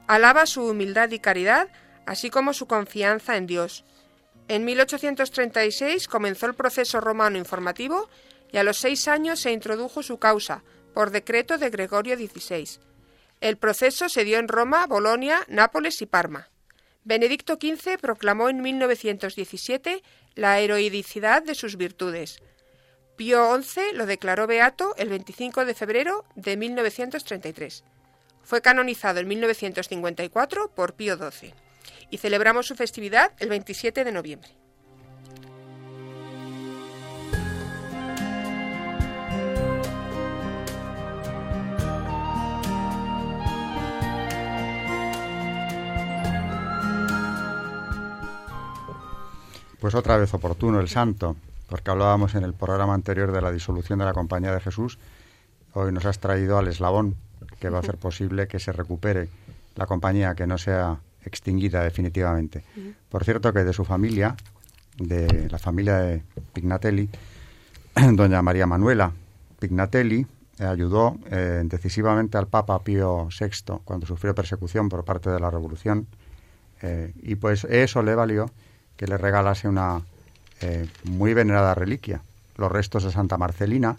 [0.08, 1.70] Alaba su humildad y caridad,
[2.10, 3.86] así como su confianza en Dios.
[4.48, 8.10] En 1836 comenzó el proceso romano informativo
[8.52, 10.64] y a los seis años se introdujo su causa,
[10.96, 12.80] por decreto de Gregorio XVI.
[13.42, 16.50] El proceso se dio en Roma, Bolonia, Nápoles y Parma.
[17.04, 20.02] Benedicto XV proclamó en 1917
[20.34, 22.40] la heroicidad de sus virtudes.
[23.18, 27.84] Pío XI lo declaró beato el 25 de febrero de 1933.
[28.42, 31.54] Fue canonizado en 1954 por Pío XII
[32.10, 34.50] y celebramos su festividad el 27 de noviembre.
[49.80, 51.38] Pues otra vez oportuno el santo,
[51.70, 55.00] porque hablábamos en el programa anterior de la disolución de la Compañía de Jesús.
[55.74, 57.16] Hoy nos has traído al eslabón
[57.60, 59.30] que va a hacer posible que se recupere
[59.76, 62.64] la compañía, que no sea extinguida definitivamente.
[63.10, 64.36] Por cierto que de su familia,
[64.98, 67.10] de la familia de Pignatelli,
[68.14, 69.12] doña María Manuela
[69.60, 70.26] Pignatelli
[70.58, 75.50] eh, ayudó eh, decisivamente al Papa Pío VI cuando sufrió persecución por parte de la
[75.50, 76.08] Revolución
[76.82, 78.52] eh, y pues eso le valió
[78.96, 80.02] que le regalase una
[80.62, 82.22] eh, muy venerada reliquia,
[82.58, 83.98] los restos de Santa Marcelina,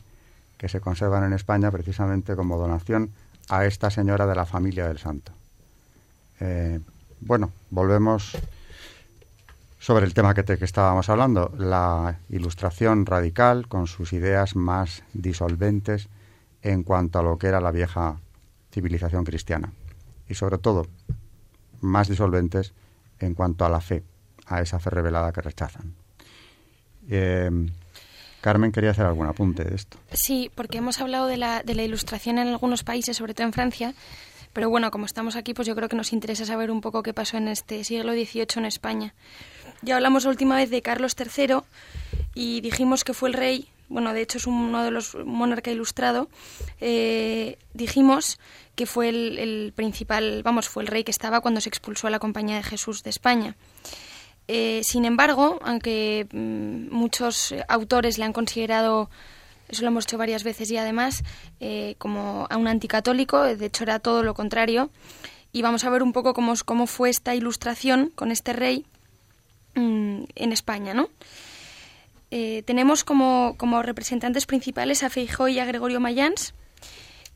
[0.59, 3.11] que se conservan en España precisamente como donación
[3.48, 5.33] a esta señora de la familia del santo.
[7.20, 8.37] Bueno, volvemos
[9.78, 16.09] sobre el tema que, que estábamos hablando, la ilustración radical con sus ideas más disolventes
[16.62, 18.20] en cuanto a lo que era la vieja
[18.72, 19.72] civilización cristiana
[20.28, 20.87] y sobre todo
[21.80, 22.72] más disolventes
[23.18, 24.02] en cuanto a la fe
[24.46, 25.94] a esa fe revelada que rechazan.
[27.09, 27.50] Eh,
[28.40, 29.98] Carmen quería hacer algún apunte de esto.
[30.12, 33.52] Sí, porque hemos hablado de la, de la ilustración en algunos países, sobre todo en
[33.52, 33.94] Francia,
[34.52, 37.14] pero bueno, como estamos aquí, pues yo creo que nos interesa saber un poco qué
[37.14, 39.14] pasó en este siglo XVIII en España.
[39.82, 41.58] Ya hablamos la última vez de Carlos III
[42.34, 46.28] y dijimos que fue el rey, bueno, de hecho es uno de los monarcas ilustrado,
[46.80, 48.38] eh, dijimos
[48.74, 52.10] que fue el, el, principal, vamos, fue el rey que estaba cuando se expulsó a
[52.10, 53.56] la Compañía de Jesús de España.
[54.52, 59.08] Eh, sin embargo, aunque mm, muchos autores le han considerado,
[59.70, 61.22] eso lo hemos hecho varias veces y además,
[61.61, 64.90] eh, como a un anticatólico, de hecho era todo lo contrario,
[65.52, 68.85] y vamos a ver un poco cómo, cómo fue esta ilustración con este rey
[69.74, 71.09] mm, en España, ¿no?
[72.30, 76.54] Eh, tenemos como, como, representantes principales a Feijó y a Gregorio Mayans,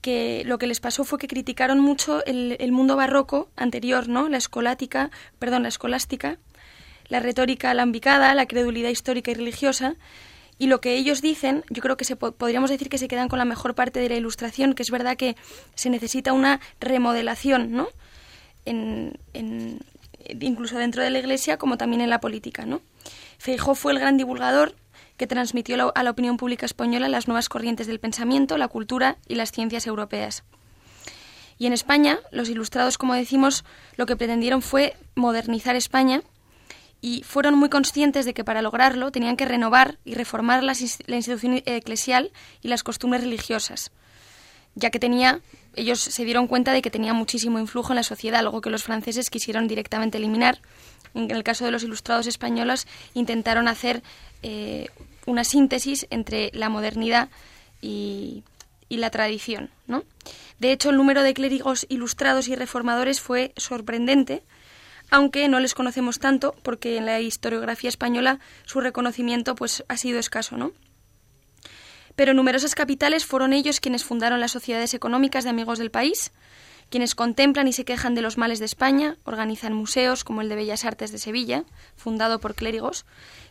[0.01, 4.29] que lo que les pasó fue que criticaron mucho el, mundo barroco anterior, ¿no?
[4.29, 6.39] La escolática, perdón, la escolástica,
[7.09, 9.97] la retórica alambicada, la credulidad histórica y religiosa,
[10.59, 13.39] y lo que ellos dicen, yo creo que se podríamos decir que se quedan con
[13.39, 15.37] la mejor parte de la ilustración, que es verdad que
[15.75, 17.89] se necesita una remodelación, ¿no?
[18.65, 19.81] En, en,
[20.41, 22.81] incluso dentro de la Iglesia como también en la política, ¿no?
[23.39, 24.75] Feijó fue el gran divulgador
[25.17, 29.35] que transmitió a la opinión pública española las nuevas corrientes del pensamiento, la cultura y
[29.35, 30.45] las ciencias europeas.
[31.57, 33.65] Y en España, los ilustrados, como decimos,
[33.97, 36.23] lo que pretendieron fue modernizar España
[37.05, 40.73] y fueron muy conscientes de que para lograrlo tenían que renovar y reformar la,
[41.07, 43.91] la institución eclesial y las costumbres religiosas,
[44.75, 45.43] ya que tenía,
[45.77, 48.85] ellos se dieron cuenta de que tenía muchísimo influjo en la sociedad, algo que los
[48.85, 50.63] franceses quisieron directamente eliminar.
[51.13, 54.03] En el caso de los ilustrados españoles, intentaron hacer
[54.43, 54.89] eh,
[55.27, 57.29] una síntesis entre la modernidad
[57.83, 58.45] y,
[58.89, 59.69] y la tradición.
[59.87, 60.05] ¿no?
[60.59, 64.43] De hecho, el número de clérigos ilustrados y reformadores fue sorprendente,
[65.11, 70.19] aunque no les conocemos tanto porque en la historiografía española su reconocimiento pues ha sido
[70.19, 70.73] escaso, ¿no?
[72.17, 76.33] Pero numerosas capitales fueron ellos quienes fundaron las sociedades económicas de amigos del país,
[76.91, 80.55] quienes contemplan y se quejan de los males de España, organizan museos como el de
[80.55, 81.65] Bellas Artes de Sevilla,
[81.97, 83.05] fundado por clérigos,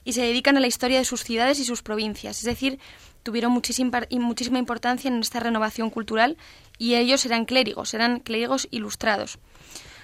[0.05, 2.79] y se dedican a la historia de sus ciudades y sus provincias, es decir,
[3.23, 6.37] tuvieron muchísima importancia en esta renovación cultural
[6.77, 9.39] y ellos eran clérigos, eran clérigos ilustrados.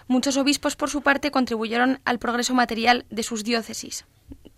[0.09, 4.05] Muchos obispos, por su parte, contribuyeron al progreso material de sus diócesis.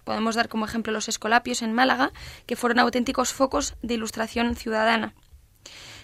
[0.05, 2.13] Podemos dar como ejemplo los escolapios en Málaga,
[2.45, 5.13] que fueron auténticos focos de ilustración ciudadana.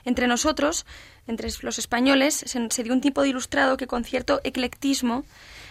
[0.03, 0.86] Entre nosotros,
[1.27, 5.23] entre los españoles, se, dio un tipo de ilustrado que con cierto eclectismo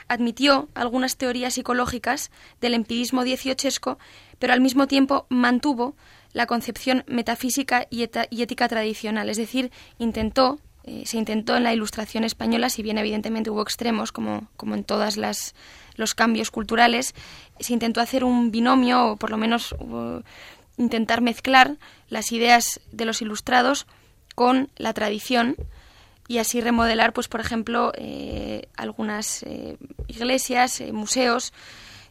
[0.09, 2.31] admitió algunas teorías psicológicas
[2.63, 3.99] del empirismo dieciochesco,
[4.39, 5.97] pero al mismo tiempo mantuvo
[6.33, 12.23] la concepción metafísica y, ética tradicional, es decir, intentó eh, se intentó en la ilustración
[12.23, 17.15] española, si bien evidentemente hubo extremos, como, como en todos los cambios culturales,
[17.59, 19.75] se intentó hacer un binomio, o por lo menos
[20.77, 21.77] intentar mezclar
[22.09, 23.87] las ideas de los ilustrados
[24.37, 25.57] con la tradición
[26.29, 31.53] y así remodelar, pues por ejemplo, eh, algunas eh, iglesias, museos,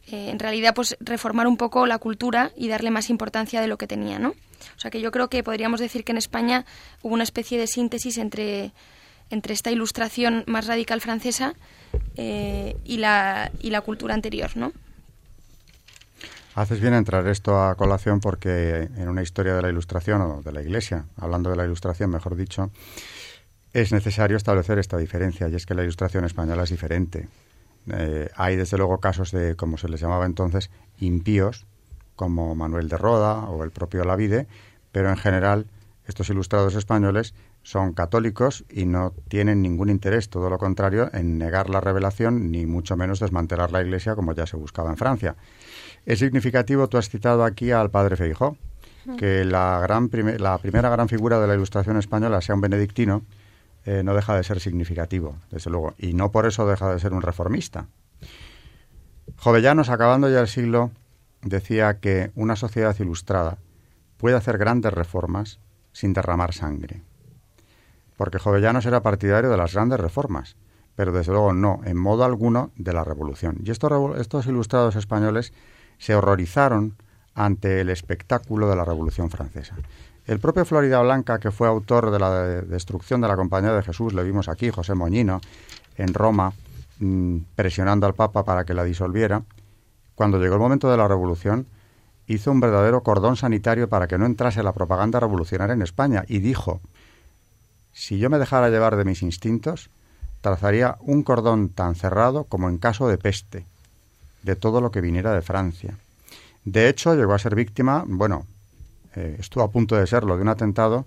[0.07, 3.87] en realidad pues reformar un poco la cultura y darle más importancia de lo que
[3.87, 4.35] tenía, ¿no?
[4.75, 6.65] O sea que yo creo que podríamos decir que en España
[7.01, 8.71] hubo una especie de síntesis entre,
[9.29, 11.53] entre esta ilustración más radical francesa
[12.15, 14.71] eh, y, la, y la cultura anterior, ¿no?
[16.55, 20.53] Haces bien entrar esto a colación porque en una historia de la ilustración o de
[20.53, 22.71] la iglesia, hablando de la ilustración, mejor dicho,
[23.73, 27.27] es necesario establecer esta diferencia y es que la ilustración española es diferente.
[27.91, 31.65] Eh, hay desde luego casos de, como se les llamaba entonces, impíos,
[32.15, 34.47] como Manuel de Roda o el propio Lavide,
[34.91, 35.67] pero en general
[36.07, 41.69] estos ilustrados españoles son católicos y no tienen ningún interés, todo lo contrario, en negar
[41.69, 45.35] la revelación ni mucho menos desmantelar la Iglesia como ya se buscaba en Francia.
[46.05, 48.55] Es significativo, tú has citado aquí al padre Feijó,
[49.17, 53.23] que la, gran la primera gran figura de la Ilustración española sea un benedictino,
[53.85, 57.13] eh, no deja de ser significativo, desde luego, y no por eso deja de ser
[57.13, 57.87] un reformista.
[59.37, 60.91] Jovellanos, acabando ya el siglo
[61.45, 63.59] decía que una sociedad ilustrada
[64.17, 65.59] puede hacer grandes reformas
[65.93, 67.03] sin derramar sangre.
[68.17, 70.57] Porque Jovellanos era partidario de las grandes reformas,
[70.95, 73.57] pero desde luego no, en modo alguno, de la revolución.
[73.63, 75.53] Y estos, estos ilustrados españoles
[75.97, 76.95] se horrorizaron
[77.35, 79.75] ante el espectáculo de la Revolución Francesa.
[80.25, 82.31] El propio Florida Blanca, que fue autor de la
[82.61, 85.41] destrucción de la Compañía de Jesús, le vimos aquí, José Moñino,
[85.97, 86.53] en Roma,
[86.99, 89.43] mm, presionando al Papa para que la disolviera,
[90.15, 91.67] cuando llegó el momento de la revolución,
[92.27, 96.39] hizo un verdadero cordón sanitario para que no entrase la propaganda revolucionaria en España y
[96.39, 96.81] dijo,
[97.93, 99.89] si yo me dejara llevar de mis instintos,
[100.41, 103.65] trazaría un cordón tan cerrado como en caso de peste,
[104.43, 105.97] de todo lo que viniera de Francia.
[106.63, 108.45] De hecho, llegó a ser víctima, bueno,
[109.15, 111.05] eh, estuvo a punto de serlo, de un atentado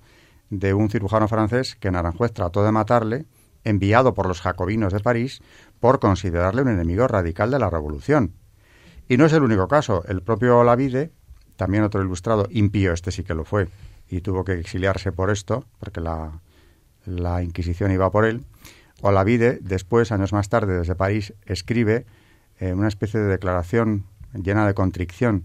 [0.50, 3.26] de un cirujano francés que en Aranjuez trató de matarle,
[3.64, 5.42] enviado por los jacobinos de París,
[5.80, 8.32] por considerarle un enemigo radical de la revolución.
[9.08, 10.04] Y no es el único caso.
[10.06, 11.10] El propio Olavide,
[11.56, 13.68] también otro ilustrado, impío, este sí que lo fue,
[14.08, 16.40] y tuvo que exiliarse por esto, porque la,
[17.06, 18.44] la Inquisición iba por él.
[19.00, 22.04] Olavide, después, años más tarde, desde París, escribe
[22.58, 25.44] eh, una especie de declaración llena de contrición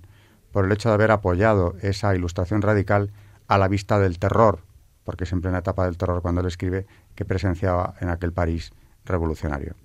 [0.52, 3.12] por el hecho de haber apoyado esa ilustración radical
[3.48, 4.60] a la vista del terror,
[5.04, 8.72] porque es en plena etapa del terror cuando él escribe que presenciaba en aquel París
[9.06, 9.76] revolucionario.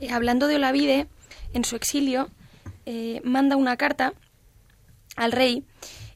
[0.00, 1.08] Eh, hablando de Olavide,
[1.52, 2.30] en su exilio,
[2.86, 4.14] eh, manda una carta
[5.16, 5.64] al rey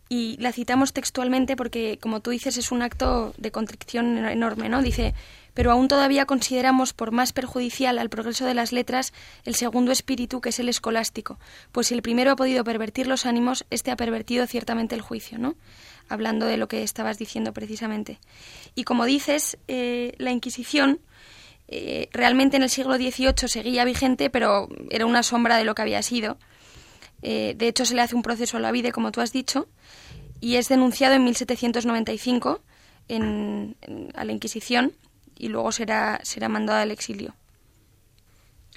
[0.08, 4.82] y la citamos textualmente porque, como tú dices, es un acto de contrición enorme, ¿no?
[4.82, 5.14] Dice,
[5.54, 9.12] pero aún todavía consideramos por más perjudicial al progreso de las letras
[9.44, 11.38] el segundo espíritu, que es el escolástico,
[11.72, 15.38] pues si el primero ha podido pervertir los ánimos, este ha pervertido ciertamente el juicio,
[15.38, 15.56] ¿no?
[16.08, 18.18] Hablando de lo que estabas diciendo precisamente.
[18.74, 21.00] Y como dices, eh, la Inquisición
[21.74, 25.80] eh, realmente en el siglo XVIII seguía vigente, pero era una sombra de lo que
[25.80, 26.36] había sido.
[27.22, 29.68] Eh, de hecho, se le hace un proceso a la vida, como tú has dicho,
[30.38, 32.60] y es denunciado en 1795
[33.08, 33.76] en,
[34.14, 34.92] a la Inquisición
[35.38, 37.34] y luego será, será mandado al exilio.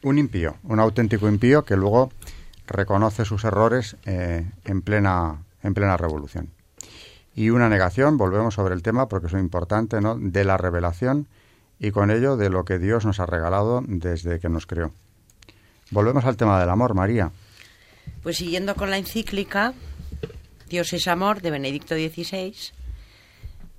[0.01, 2.13] Un impío, un auténtico impío que luego
[2.65, 6.49] reconoce sus errores eh, en, plena, en plena revolución.
[7.35, 10.15] Y una negación, volvemos sobre el tema porque es importante, ¿no?
[10.17, 11.27] de la revelación
[11.80, 14.91] y con ello de lo que Dios nos ha regalado desde que nos creó.
[15.91, 17.32] Volvemos al tema del amor, María.
[18.23, 19.73] Pues siguiendo con la encíclica
[20.67, 22.55] Dios es amor de Benedicto XVI,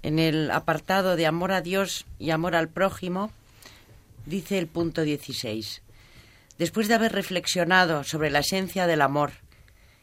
[0.03, 3.33] en el apartado de amor a Dios y amor al prójimo,
[4.25, 5.83] dice el punto 16.
[6.59, 9.33] Después de haber reflexionado sobre la esencia del amor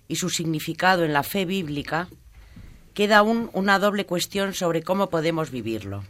[0.10, 2.10] y su significado en la fe bíblica,
[2.94, 6.04] queda aún una doble cuestión sobre cómo podemos vivirlo.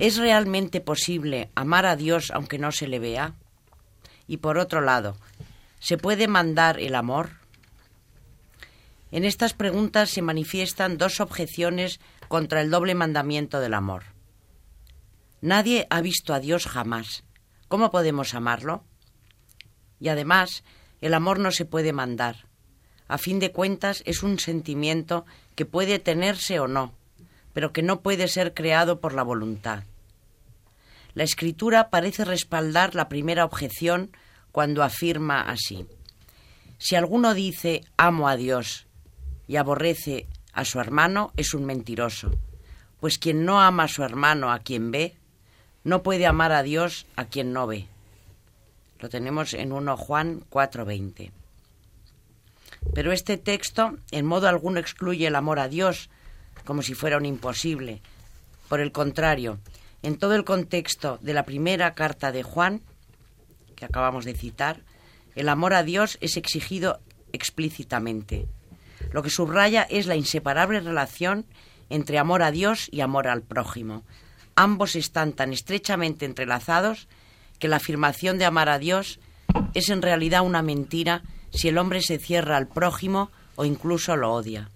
[0.00, 3.34] ¿Es realmente posible amar a Dios aunque no se le vea?
[4.26, 5.18] Y por otro lado,
[5.78, 7.32] ¿se puede mandar el amor?
[9.12, 14.04] En estas preguntas se manifiestan dos objeciones contra el doble mandamiento del amor.
[15.42, 17.22] Nadie ha visto a Dios jamás.
[17.68, 18.84] ¿Cómo podemos amarlo?
[20.00, 20.64] Y además,
[21.02, 22.46] el amor no se puede mandar.
[23.06, 25.26] A fin de cuentas, es un sentimiento
[25.56, 26.94] que puede tenerse o no,
[27.52, 29.84] pero que no puede ser creado por la voluntad.
[31.14, 34.10] La escritura parece respaldar la primera objeción
[34.52, 35.86] cuando afirma así.
[36.78, 38.86] Si alguno dice amo a Dios
[39.46, 42.30] y aborrece a su hermano, es un mentiroso,
[43.00, 45.16] pues quien no ama a su hermano a quien ve,
[45.84, 47.86] no puede amar a Dios a quien no ve.
[48.98, 51.32] Lo tenemos en 1 Juan 4:20.
[52.94, 56.10] Pero este texto en modo alguno excluye el amor a Dios
[56.64, 58.00] como si fuera un imposible.
[58.68, 59.58] Por el contrario,
[60.02, 62.82] en todo el contexto de la primera carta de Juan,
[63.76, 64.80] que acabamos de citar,
[65.34, 67.00] el amor a Dios es exigido
[67.32, 68.46] explícitamente.
[69.12, 71.46] Lo que subraya es la inseparable relación
[71.88, 74.04] entre amor a Dios y amor al prójimo.
[74.54, 77.08] Ambos están tan estrechamente entrelazados
[77.58, 79.20] que la afirmación de amar a Dios
[79.74, 84.32] es en realidad una mentira si el hombre se cierra al prójimo o incluso lo
[84.32, 84.70] odia.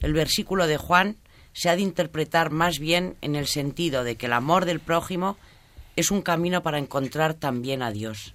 [0.00, 1.16] El versículo de Juan
[1.52, 5.36] se ha de interpretar más bien en el sentido de que el amor del prójimo
[5.96, 8.34] es un camino para encontrar también a Dios,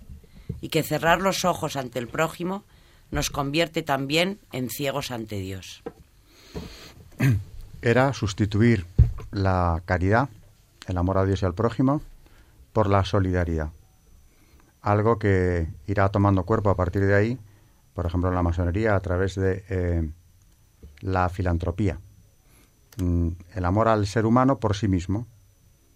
[0.61, 2.63] y que cerrar los ojos ante el prójimo
[3.11, 5.83] nos convierte también en ciegos ante Dios.
[7.81, 8.85] Era sustituir
[9.31, 10.29] la caridad,
[10.87, 12.01] el amor a Dios y al prójimo,
[12.73, 13.69] por la solidaridad.
[14.81, 17.39] Algo que irá tomando cuerpo a partir de ahí,
[17.93, 20.09] por ejemplo, en la masonería, a través de eh,
[21.05, 21.99] la filantropía.
[22.97, 25.27] Mm, el amor al ser humano por sí mismo,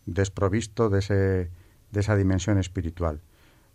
[0.06, 1.16] desprovisto de, ese,
[1.92, 3.20] de esa dimensión espiritual.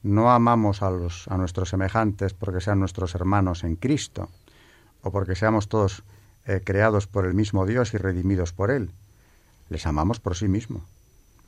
[0.02, 4.28] No amamos a, los, a nuestros semejantes porque sean nuestros hermanos en Cristo
[5.02, 6.04] o porque seamos todos
[6.46, 8.90] eh, creados por el mismo Dios y redimidos por Él.
[9.70, 10.84] Les amamos por sí mismo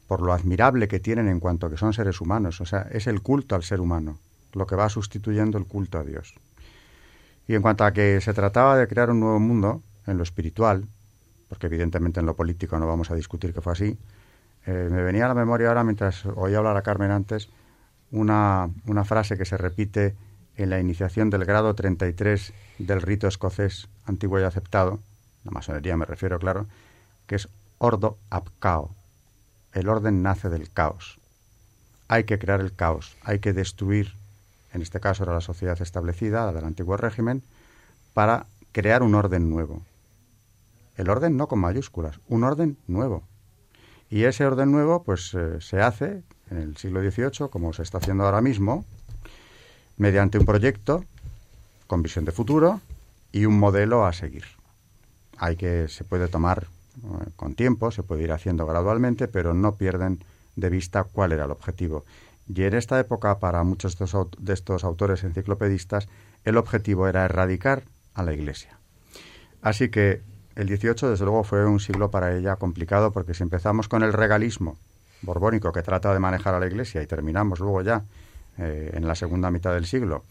[0.08, 2.60] por lo admirable que tienen en cuanto que son seres humanos.
[2.60, 4.18] O sea, es el culto al ser humano
[4.52, 6.34] lo que va sustituyendo el culto a Dios.
[7.48, 10.86] Y en cuanto a que se trataba de crear un nuevo mundo en lo espiritual,
[11.48, 13.98] porque evidentemente en lo político no vamos a discutir que fue así,
[14.66, 17.48] eh, me venía a la memoria ahora, mientras oía hablar a Carmen antes,
[18.10, 20.16] una, una frase que se repite
[20.56, 24.98] en la iniciación del grado 33 del rito escocés antiguo y aceptado,
[25.44, 26.66] la masonería me refiero, claro,
[27.26, 28.90] que es ordo ab cao,
[29.72, 31.18] el orden nace del caos.
[32.08, 34.14] Hay que crear el caos, hay que destruir,
[34.76, 37.42] en este caso era la sociedad establecida, la del antiguo régimen,
[38.12, 39.82] para crear un orden nuevo.
[40.96, 43.22] El orden no con mayúsculas, un orden nuevo.
[44.10, 47.98] Y ese orden nuevo, pues eh, se hace en el siglo XVIII, como se está
[47.98, 48.84] haciendo ahora mismo,
[49.96, 51.04] mediante un proyecto
[51.86, 52.82] con visión de futuro
[53.32, 54.44] y un modelo a seguir.
[55.38, 56.64] Hay que se puede tomar
[56.98, 60.20] eh, con tiempo, se puede ir haciendo gradualmente, pero no pierden
[60.54, 62.04] de vista cuál era el objetivo.
[62.48, 66.08] Y en esta época, para muchos de estos, autores enciclopedistas,
[66.44, 67.82] el objetivo era erradicar
[68.14, 68.78] a la Iglesia.
[69.62, 70.22] Así que
[70.54, 74.12] el 18, desde luego, fue un siglo para ella complicado, porque si empezamos con el
[74.12, 74.78] regalismo
[75.22, 78.04] borbónico que trata de manejar a la Iglesia y terminamos luego ya
[78.58, 80.24] eh, en la segunda mitad del siglo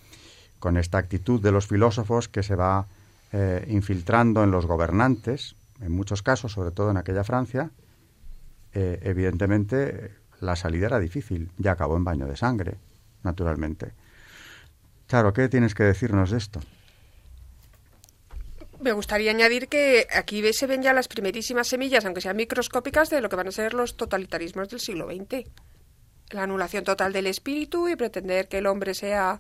[0.60, 2.88] con esta actitud de los filósofos que se va
[3.32, 7.70] eh, infiltrando en los gobernantes, en muchos casos, sobre todo en aquella Francia,
[8.74, 10.12] eh, evidentemente
[10.42, 11.52] la salida era difícil.
[11.58, 12.78] Ya acabó en baño de sangre,
[13.24, 13.94] naturalmente.
[15.08, 16.60] Claro, ¿qué tienes que decirnos de esto?
[18.80, 23.22] Me gustaría añadir que aquí se ven ya las primerísimas semillas, aunque sean microscópicas, de
[23.22, 25.50] lo que van a ser los totalitarismos del siglo XX.
[26.32, 29.40] La anulación total del espíritu y pretender que el hombre sea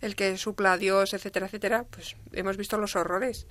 [0.00, 1.84] el que supla a Dios, etcétera, etcétera.
[1.90, 3.46] Pues hemos visto los horrores.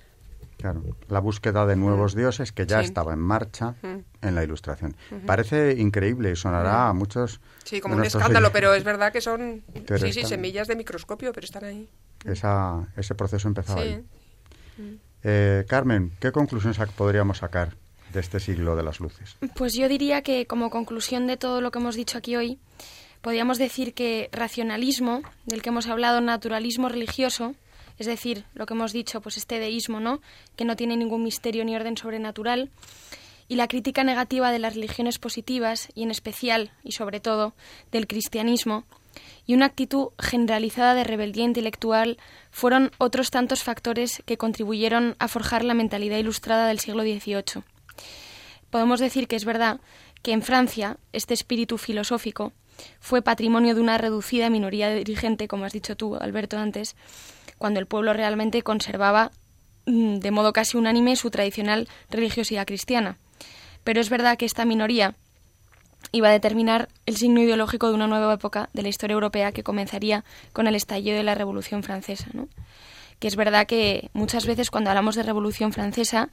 [0.62, 4.94] Claro, la búsqueda de nuevos dioses que ya estaba en marcha en la ilustración.
[5.26, 7.40] Parece increíble y sonará a muchos.
[7.64, 9.64] Sí, como un escándalo, pero es verdad que son
[9.98, 11.88] sí, sí, semillas de microscopio, pero están ahí.
[12.24, 14.04] Esa, ese proceso empezaba ahí.
[15.24, 17.74] Eh, Carmen, ¿qué conclusiones podríamos sacar
[18.12, 19.38] de este siglo de las luces?
[19.56, 22.60] Pues yo diría que como conclusión de todo lo que hemos dicho aquí hoy,
[23.20, 27.56] podríamos decir que racionalismo, del que hemos hablado, naturalismo religioso,
[27.98, 30.20] es decir, lo que hemos dicho, pues este deísmo, ¿no?
[30.56, 32.70] Que no tiene ningún misterio ni orden sobrenatural.
[33.48, 37.54] Y la crítica negativa de las religiones positivas, y en especial y sobre todo
[37.90, 38.84] del cristianismo,
[39.46, 42.18] y una actitud generalizada de rebeldía intelectual
[42.50, 47.62] fueron otros tantos factores que contribuyeron a forjar la mentalidad ilustrada del siglo XVIII.
[48.70, 49.80] Podemos decir que es verdad
[50.22, 52.52] que en Francia este espíritu filosófico
[53.00, 56.96] fue patrimonio de una reducida minoría dirigente, como has dicho tú, Alberto, antes,
[57.62, 59.30] cuando el pueblo realmente conservaba
[59.86, 63.18] mm, de modo casi unánime su tradicional religiosidad cristiana.
[63.84, 65.14] Pero es verdad que esta minoría
[66.10, 69.62] iba a determinar el signo ideológico de una nueva época de la historia europea que
[69.62, 72.26] comenzaría con el estallido de la Revolución Francesa.
[72.32, 72.48] ¿no?
[73.20, 76.30] Que es verdad que muchas veces cuando hablamos de Revolución Francesa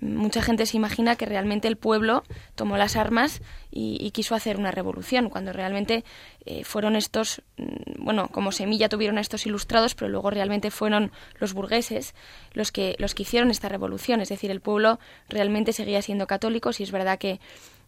[0.00, 2.24] mucha gente se imagina que realmente el pueblo
[2.54, 6.04] tomó las armas y, quiso hacer una revolución, cuando realmente
[6.44, 11.12] eh, fueron estos, mm, bueno, como semilla tuvieron a estos ilustrados, pero luego realmente fueron
[11.38, 12.14] los burgueses
[12.52, 14.20] los que, los que hicieron esta revolución.
[14.20, 17.40] Es decir, el pueblo realmente seguía siendo católico, y es verdad que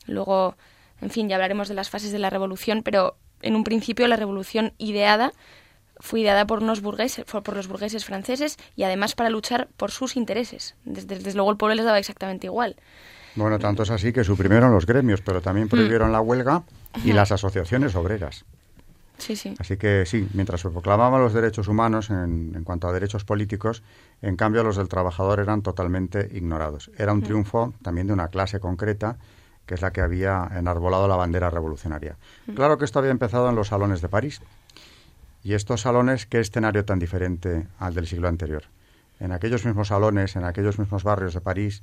[0.07, 0.57] luego,
[1.01, 4.17] en fin, ya hablaremos de las fases de la revolución, pero en un principio la
[4.17, 5.33] revolución ideada
[6.01, 10.17] fue ideada por unos burgueses, por los burgueses franceses y además para luchar por sus
[10.17, 10.75] intereses.
[10.85, 12.77] Desde, luego el pueblo les daba exactamente igual.
[13.37, 15.71] Bueno, tanto es así que suprimieron los gremios, pero también mm.
[15.71, 16.65] prohibieron la huelga
[17.05, 18.45] y las asociaciones obreras.
[19.19, 19.55] Sí, sí.
[19.59, 23.83] Así que sí, mientras se proclamaban los derechos humanos en, en, cuanto a derechos políticos,
[24.23, 26.91] en cambio los del trabajador eran totalmente ignorados.
[26.97, 27.25] Era un mm.
[27.25, 29.19] triunfo también de una clase concreta
[29.71, 32.17] que es la que había enarbolado la bandera revolucionaria.
[32.49, 32.55] Mm.
[32.55, 34.41] Claro que esto había empezado en los salones de París,
[35.43, 38.65] y estos salones, ¿qué escenario tan diferente al del siglo anterior?
[39.19, 41.83] En aquellos mismos salones, en aquellos mismos barrios de París,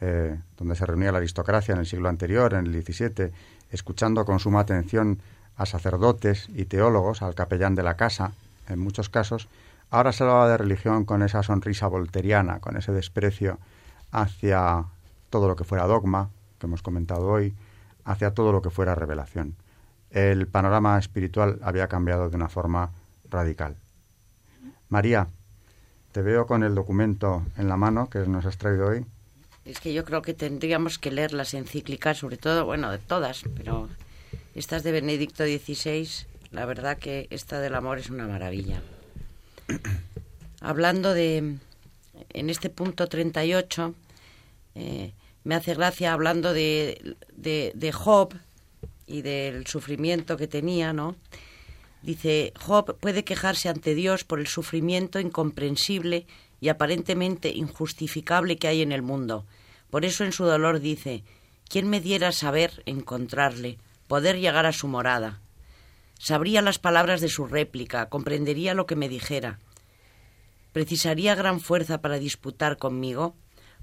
[0.00, 3.32] eh, donde se reunía la aristocracia en el siglo anterior, en el XVII,
[3.70, 5.20] escuchando con suma atención
[5.56, 8.32] a sacerdotes y teólogos, al capellán de la casa,
[8.68, 9.48] en muchos casos,
[9.90, 13.58] ahora se hablaba de religión con esa sonrisa volteriana, con ese desprecio
[14.12, 14.84] hacia
[15.30, 17.54] todo lo que fuera dogma, que hemos comentado hoy,
[18.04, 19.54] hacia todo lo que fuera revelación.
[20.10, 22.90] El panorama espiritual había cambiado de una forma
[23.30, 23.76] radical.
[24.88, 25.28] María,
[26.12, 29.04] te veo con el documento en la mano que nos has traído hoy.
[29.64, 33.42] Es que yo creo que tendríamos que leer las encíclicas, sobre todo, bueno, de todas,
[33.56, 33.88] pero
[34.54, 36.08] estas de Benedicto XVI,
[36.50, 38.80] la verdad que esta del amor es una maravilla.
[40.60, 41.58] Hablando de,
[42.30, 43.94] en este punto 38,
[44.74, 45.12] eh,
[45.44, 48.34] me hace gracia hablando de, de, de Job
[49.06, 51.14] y del sufrimiento que tenía, ¿no?
[52.08, 56.26] Dice, Job puede quejarse ante Dios por el sufrimiento incomprensible
[56.58, 59.44] y aparentemente injustificable que hay en el mundo.
[59.90, 61.22] Por eso en su dolor dice,
[61.68, 65.42] ¿quién me diera saber encontrarle, poder llegar a su morada?
[66.18, 69.58] Sabría las palabras de su réplica, comprendería lo que me dijera.
[70.72, 73.36] ¿Precisaría gran fuerza para disputar conmigo?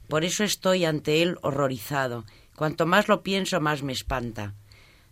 [0.07, 2.26] Por eso estoy ante él horrorizado.
[2.55, 4.55] Cuanto más lo pienso, más me espanta.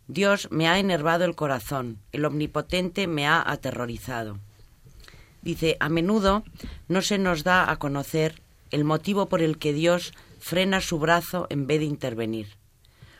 [0.08, 4.38] Dios me ha enervado el corazón, el omnipotente me ha aterrorizado.
[5.41, 6.43] Dice, a menudo
[6.88, 8.41] no se nos da a conocer
[8.72, 12.47] el motivo por el que Dios frena su brazo en vez de intervenir.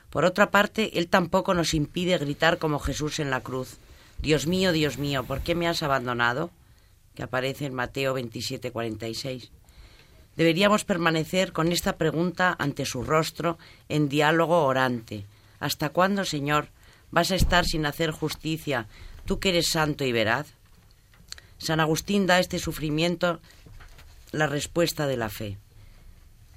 [0.10, 3.78] Por otra parte, Él tampoco nos impide gritar como Jesús en la cruz,
[4.20, 6.50] Dios mío, Dios mío, ¿por qué me has abandonado?
[7.16, 9.52] que aparece en Mateo 27, 46.
[10.36, 13.58] Deberíamos permanecer con esta pregunta ante su rostro
[13.88, 15.26] en diálogo orante,
[15.64, 16.68] ¿Hasta cuándo, Señor,
[17.10, 18.88] vas a estar sin hacer justicia,
[19.24, 20.48] tú que eres santo y veraz?
[21.58, 23.40] San Agustín da a este sufrimiento
[24.34, 25.58] la respuesta de la fe.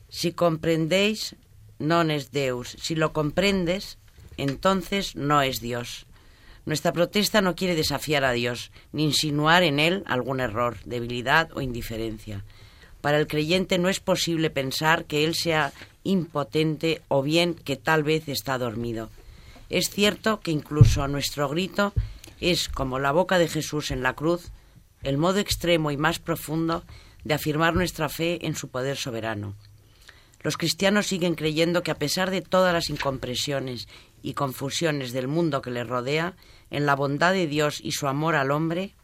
[0.09, 1.39] Si comprendéis,
[1.79, 2.75] non es Deus.
[2.83, 4.03] Si lo comprendes,
[4.43, 6.11] entonces no es Dios.
[6.67, 11.61] Nuestra protesta no quiere desafiar a Dios, ni insinuar en Él algún error, debilidad o
[11.63, 12.43] indiferencia.
[13.07, 15.71] Para el creyente no es posible pensar que Él sea
[16.11, 19.11] impotente o bien que tal vez está dormido.
[19.69, 21.93] Es cierto que incluso nuestro grito
[22.41, 24.51] es, como la boca de Jesús en la cruz,
[25.03, 26.85] el modo extremo y más profundo
[27.25, 29.55] de afirmar nuestra fe en su poder soberano.
[30.43, 33.89] Los cristianos siguen creyendo que a pesar de todas las incompresiones
[34.23, 36.35] y confusiones del mundo que les rodea,
[36.71, 38.95] en la bondad de Dios y su amor al hombre,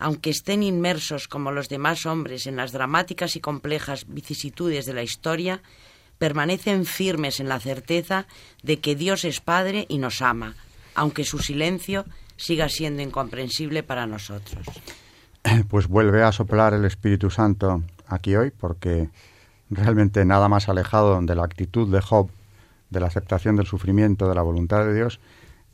[0.00, 5.02] aunque estén inmersos como los demás hombres en las dramáticas y complejas vicisitudes de la
[5.02, 5.62] historia,
[6.18, 8.26] permanecen firmes en la certeza
[8.62, 10.56] de que Dios es Padre y nos ama,
[10.94, 14.66] aunque su silencio siga siendo incomprensible para nosotros.
[15.68, 19.10] Pues vuelve a soplar el Espíritu Santo aquí hoy, porque
[19.68, 22.30] realmente nada más alejado de la actitud de Job,
[22.88, 25.20] de la aceptación del sufrimiento, de la voluntad de Dios,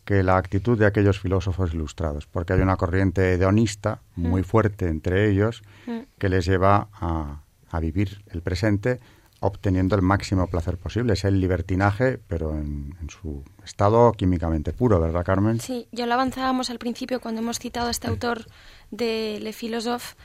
[0.06, 4.44] que la actitud de aquellos filósofos ilustrados, porque hay una corriente hedonista muy mm.
[4.44, 5.98] fuerte entre ellos mm.
[6.16, 7.42] que les lleva a,
[7.78, 9.00] vivir el presente
[9.40, 11.12] obteniendo el máximo placer posible.
[11.12, 15.60] Es el libertinaje, pero en, su estado químicamente puro, ¿verdad, Carmen?
[15.60, 18.46] Sí, ya lo avanzábamos al principio cuando hemos citado a este autor
[18.90, 20.16] de Le Philosophe.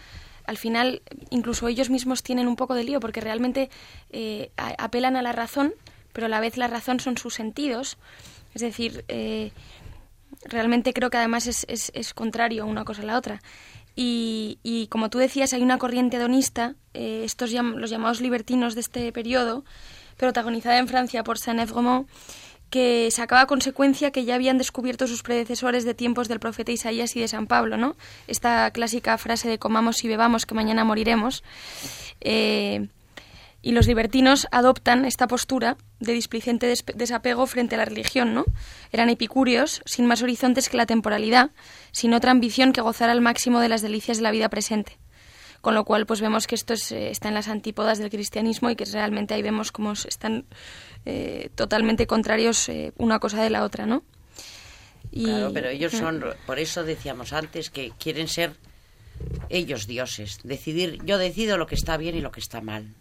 [0.46, 3.70] Al final, incluso ellos mismos tienen un poco de lío porque realmente
[4.12, 5.74] eh, apelan a la razón,
[6.14, 7.98] pero a la vez la razón son sus sentidos.
[8.54, 9.52] Es decir, eh,
[10.44, 13.42] realmente creo que además es, es, es contrario una cosa a la otra.
[13.96, 19.12] Y, como tú decías, hay una corriente hedonista, eh, estos los llamados libertinos de este
[19.12, 19.64] periodo,
[20.18, 22.08] protagonizada en Francia por Saint-Evremont,
[22.70, 27.20] que sacaba consecuencia que ya habían descubierto sus predecesores de tiempos del profeta Isaías y
[27.20, 27.98] de San Pablo, ¿no?
[28.28, 31.44] Esta clásica frase de comamos y bebamos que mañana moriremos.
[32.22, 32.88] Eh,
[33.62, 38.46] y los libertinos adoptan esta postura de displicente desapego frente a la religión, ¿no?
[38.92, 41.52] Eran epicúreos, sin más horizontes que la temporalidad,
[41.92, 44.98] sin otra ambición que gozar al máximo de las delicias de la vida presente.
[45.62, 48.76] Con lo cual, pues vemos que esto eh, está en las antípodas del cristianismo y
[48.76, 50.46] que realmente ahí vemos cómo están
[51.06, 54.04] eh, totalmente contrarios eh, una cosa de la otra, ¿no?
[55.14, 58.56] Claro, pero ellos son, por eso decíamos antes, que quieren ser
[59.50, 62.96] ellos dioses, decidir, yo decido lo que está bien y lo que está mal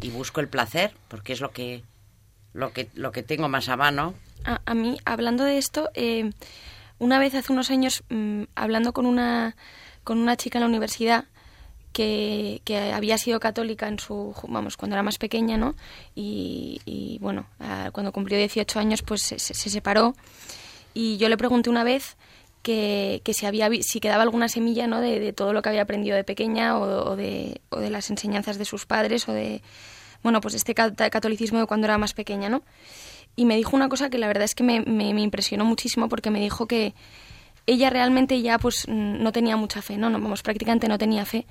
[0.00, 1.82] y busco el placer porque es lo que
[2.54, 4.14] lo que lo que tengo más a mano.
[4.44, 6.30] A, mí hablando de esto eh,
[6.98, 9.56] una vez hace unos años mm, hablando con una
[10.04, 11.24] con una chica en la universidad
[11.94, 15.74] que, que, había sido católica en su vamos cuando era más pequeña no
[16.14, 17.46] y, bueno
[17.92, 20.14] cuando cumplió 18 años pues se, separó.
[20.92, 22.16] Y yo le pregunté una vez
[22.62, 26.16] que, que, si había si quedaba alguna semilla no de, todo lo que había aprendido
[26.16, 29.62] de pequeña o, de, o de las enseñanzas de sus padres o de
[30.24, 32.62] bueno, pues este catolicismo de cuando era más pequeña, ¿no?
[33.36, 34.78] Y me dijo una cosa que la verdad es que me,
[35.20, 36.94] impresionó muchísimo porque me dijo que
[37.66, 40.10] ella realmente ya pues no tenía mucha fe, ¿no?
[40.10, 41.46] no vamos, prácticamente no tenía fe,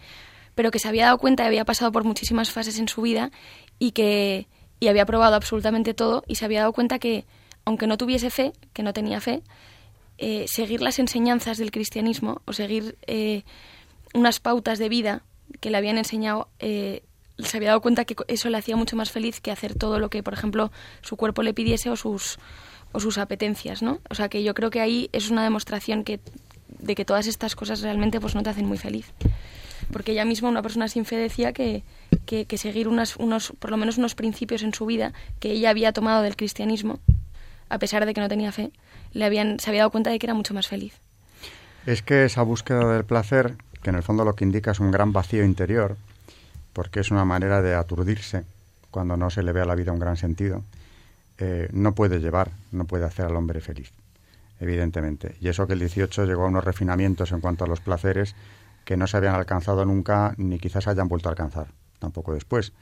[0.55, 3.31] pero que se había dado cuenta y había pasado por muchísimas fases en su vida
[3.79, 4.47] y que
[4.79, 7.25] y había probado absolutamente todo y se había dado cuenta que
[7.65, 9.43] aunque no tuviese fe, que no tenía fe,
[10.17, 13.43] eh, seguir las enseñanzas del cristianismo o seguir eh,
[14.13, 15.23] unas pautas de vida
[15.59, 17.03] que le habían enseñado eh,
[17.37, 20.09] se había dado cuenta que eso le hacía mucho más feliz que hacer todo lo
[20.09, 20.71] que, por ejemplo,
[21.01, 22.37] su cuerpo le pidiese o sus,
[22.91, 23.99] o sus apetencias, ¿no?
[24.09, 26.19] O sea, que yo creo que ahí es una demostración que,
[26.79, 29.11] de que todas estas cosas realmente pues no te hacen muy feliz.
[29.91, 31.83] Porque ella misma, una persona sin fe, decía que,
[32.25, 35.91] que, seguir unas, unos, por lo menos unos principios en su vida que ella había
[35.91, 36.99] tomado del cristianismo,
[37.69, 38.71] a pesar de que no tenía fe,
[39.11, 40.99] le habían, se había dado cuenta de que era mucho más feliz.
[41.85, 44.91] Es que esa búsqueda del placer, que en el fondo lo que indica es un
[44.91, 45.97] gran vacío interior,
[46.73, 48.43] porque es una manera de aturdirse
[48.91, 50.63] cuando no se le ve a la vida un gran sentido,
[51.37, 53.91] eh, no puede llevar, no puede hacer al hombre feliz,
[54.59, 55.35] evidentemente.
[55.41, 58.35] Y eso que el 18 llegó a unos refinamientos en cuanto a los placeres
[58.85, 61.67] que no se habían alcanzado nunca ni quizás hayan vuelto a alcanzar,
[61.99, 62.73] tampoco después.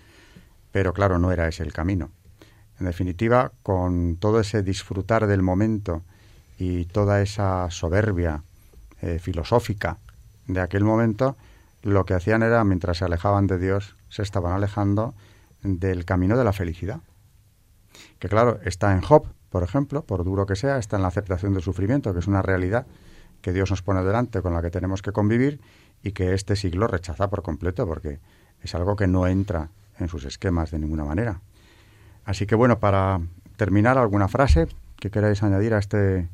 [0.71, 2.09] Pero claro, no era ese el camino.
[2.79, 6.01] En definitiva, con todo ese disfrutar del momento
[6.57, 8.43] y toda esa soberbia
[9.01, 9.97] eh, filosófica
[10.47, 11.37] de aquel momento,
[11.81, 15.13] lo que hacían era, mientras se alejaban de Dios, se estaban alejando
[15.63, 17.01] del camino de la felicidad.
[18.19, 21.53] Que claro, está en Job, por ejemplo, por duro que sea, está en la aceptación
[21.53, 22.85] del sufrimiento, que es una realidad
[23.41, 25.59] que Dios nos pone delante, con la que tenemos que convivir
[26.03, 28.19] y que este siglo rechaza por completo, porque
[28.61, 29.69] es algo que no entra
[29.99, 31.41] en sus esquemas de ninguna manera.
[32.25, 33.19] Así que bueno, para
[33.57, 34.67] terminar, alguna frase
[34.97, 36.29] que queráis añadir a este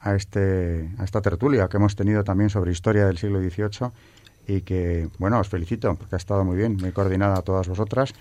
[0.00, 3.90] a este a esta tertulia que hemos tenido también sobre historia del siglo XVIII
[4.48, 8.14] y que, bueno, os felicito porque ha estado muy bien, muy coordinada a todas vosotras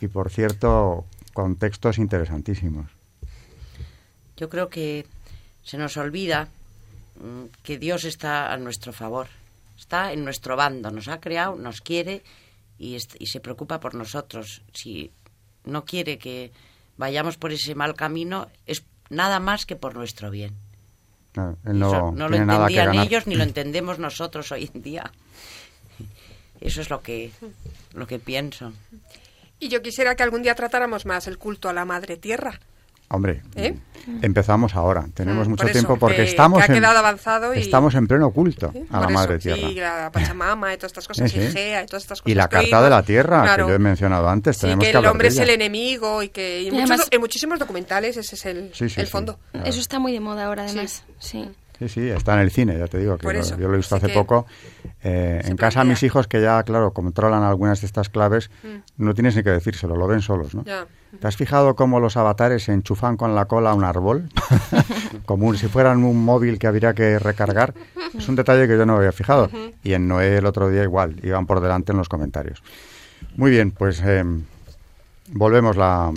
[0.00, 1.04] y, por cierto,
[1.34, 2.86] con textos interesantísimos.
[4.36, 5.04] Yo creo que
[5.64, 6.48] se nos olvida
[7.20, 9.26] mm, que Dios está a nuestro favor,
[9.76, 12.22] está en nuestro bando, nos ha creado, nos quiere
[12.78, 14.62] y se preocupa por nosotros.
[14.72, 15.10] Si
[15.64, 16.52] no quiere que
[16.96, 20.54] vayamos por ese mal camino, es nada más que por nuestro bien.
[21.34, 25.12] No, no lo entendían ellos ni lo entendemos nosotros hoy en día.
[26.60, 27.30] Eso es lo que,
[27.92, 28.72] lo que pienso.
[29.58, 32.60] Y yo quisiera que algún día tratáramos más el culto a la Madre Tierra.
[33.08, 33.76] Hombre, ¿Eh?
[34.22, 35.06] empezamos ahora.
[35.14, 39.38] Tenemos mm, mucho tiempo porque estamos, en, avanzado estamos en pleno culto a la Madre
[39.38, 39.68] Tierra.
[39.68, 42.32] Y la Pachamama y todas estas cosas, y Gea y todas estas cosas.
[42.32, 44.58] Y la Carta de la Tierra, que lo he mencionado antes.
[44.58, 48.46] Tenemos que, que el hombre es el enemigo y que en muchísimos documentales ese es
[48.46, 49.38] el, el fondo.
[49.64, 51.04] Eso está muy de moda ahora, además.
[51.18, 51.50] sí.
[51.78, 54.08] Sí, sí, está en el cine, ya te digo, que yo lo he visto hace
[54.10, 54.46] poco.
[55.02, 59.04] Eh, en casa mis hijos, que ya, claro, controlan algunas de estas claves, mm.
[59.04, 60.64] no tienes ni que decírselo, lo ven solos, ¿no?
[60.64, 64.28] ¿Te has fijado cómo los avatares se enchufan con la cola a un árbol?
[65.26, 67.72] Como si fueran un móvil que habría que recargar.
[68.16, 69.48] Es un detalle que yo no había fijado.
[69.84, 72.62] Y en Noé el otro día igual, iban por delante en los comentarios.
[73.36, 74.02] Muy bien, pues...
[74.04, 74.24] Eh,
[75.28, 76.12] volvemos la,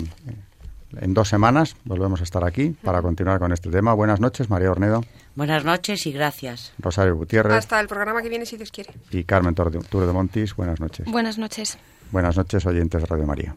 [0.96, 3.92] en dos semanas, volvemos a estar aquí para continuar con este tema.
[3.94, 5.04] Buenas noches, María Ornedo.
[5.34, 6.72] Buenas noches y gracias.
[6.78, 7.54] Rosario Gutiérrez.
[7.54, 8.92] Hasta el programa que viene, si Dios quiere.
[9.10, 10.56] Y Carmen Tour de Montis.
[10.56, 11.06] Buenas noches.
[11.10, 11.78] Buenas noches.
[12.10, 13.56] Buenas noches, oyentes de Radio María.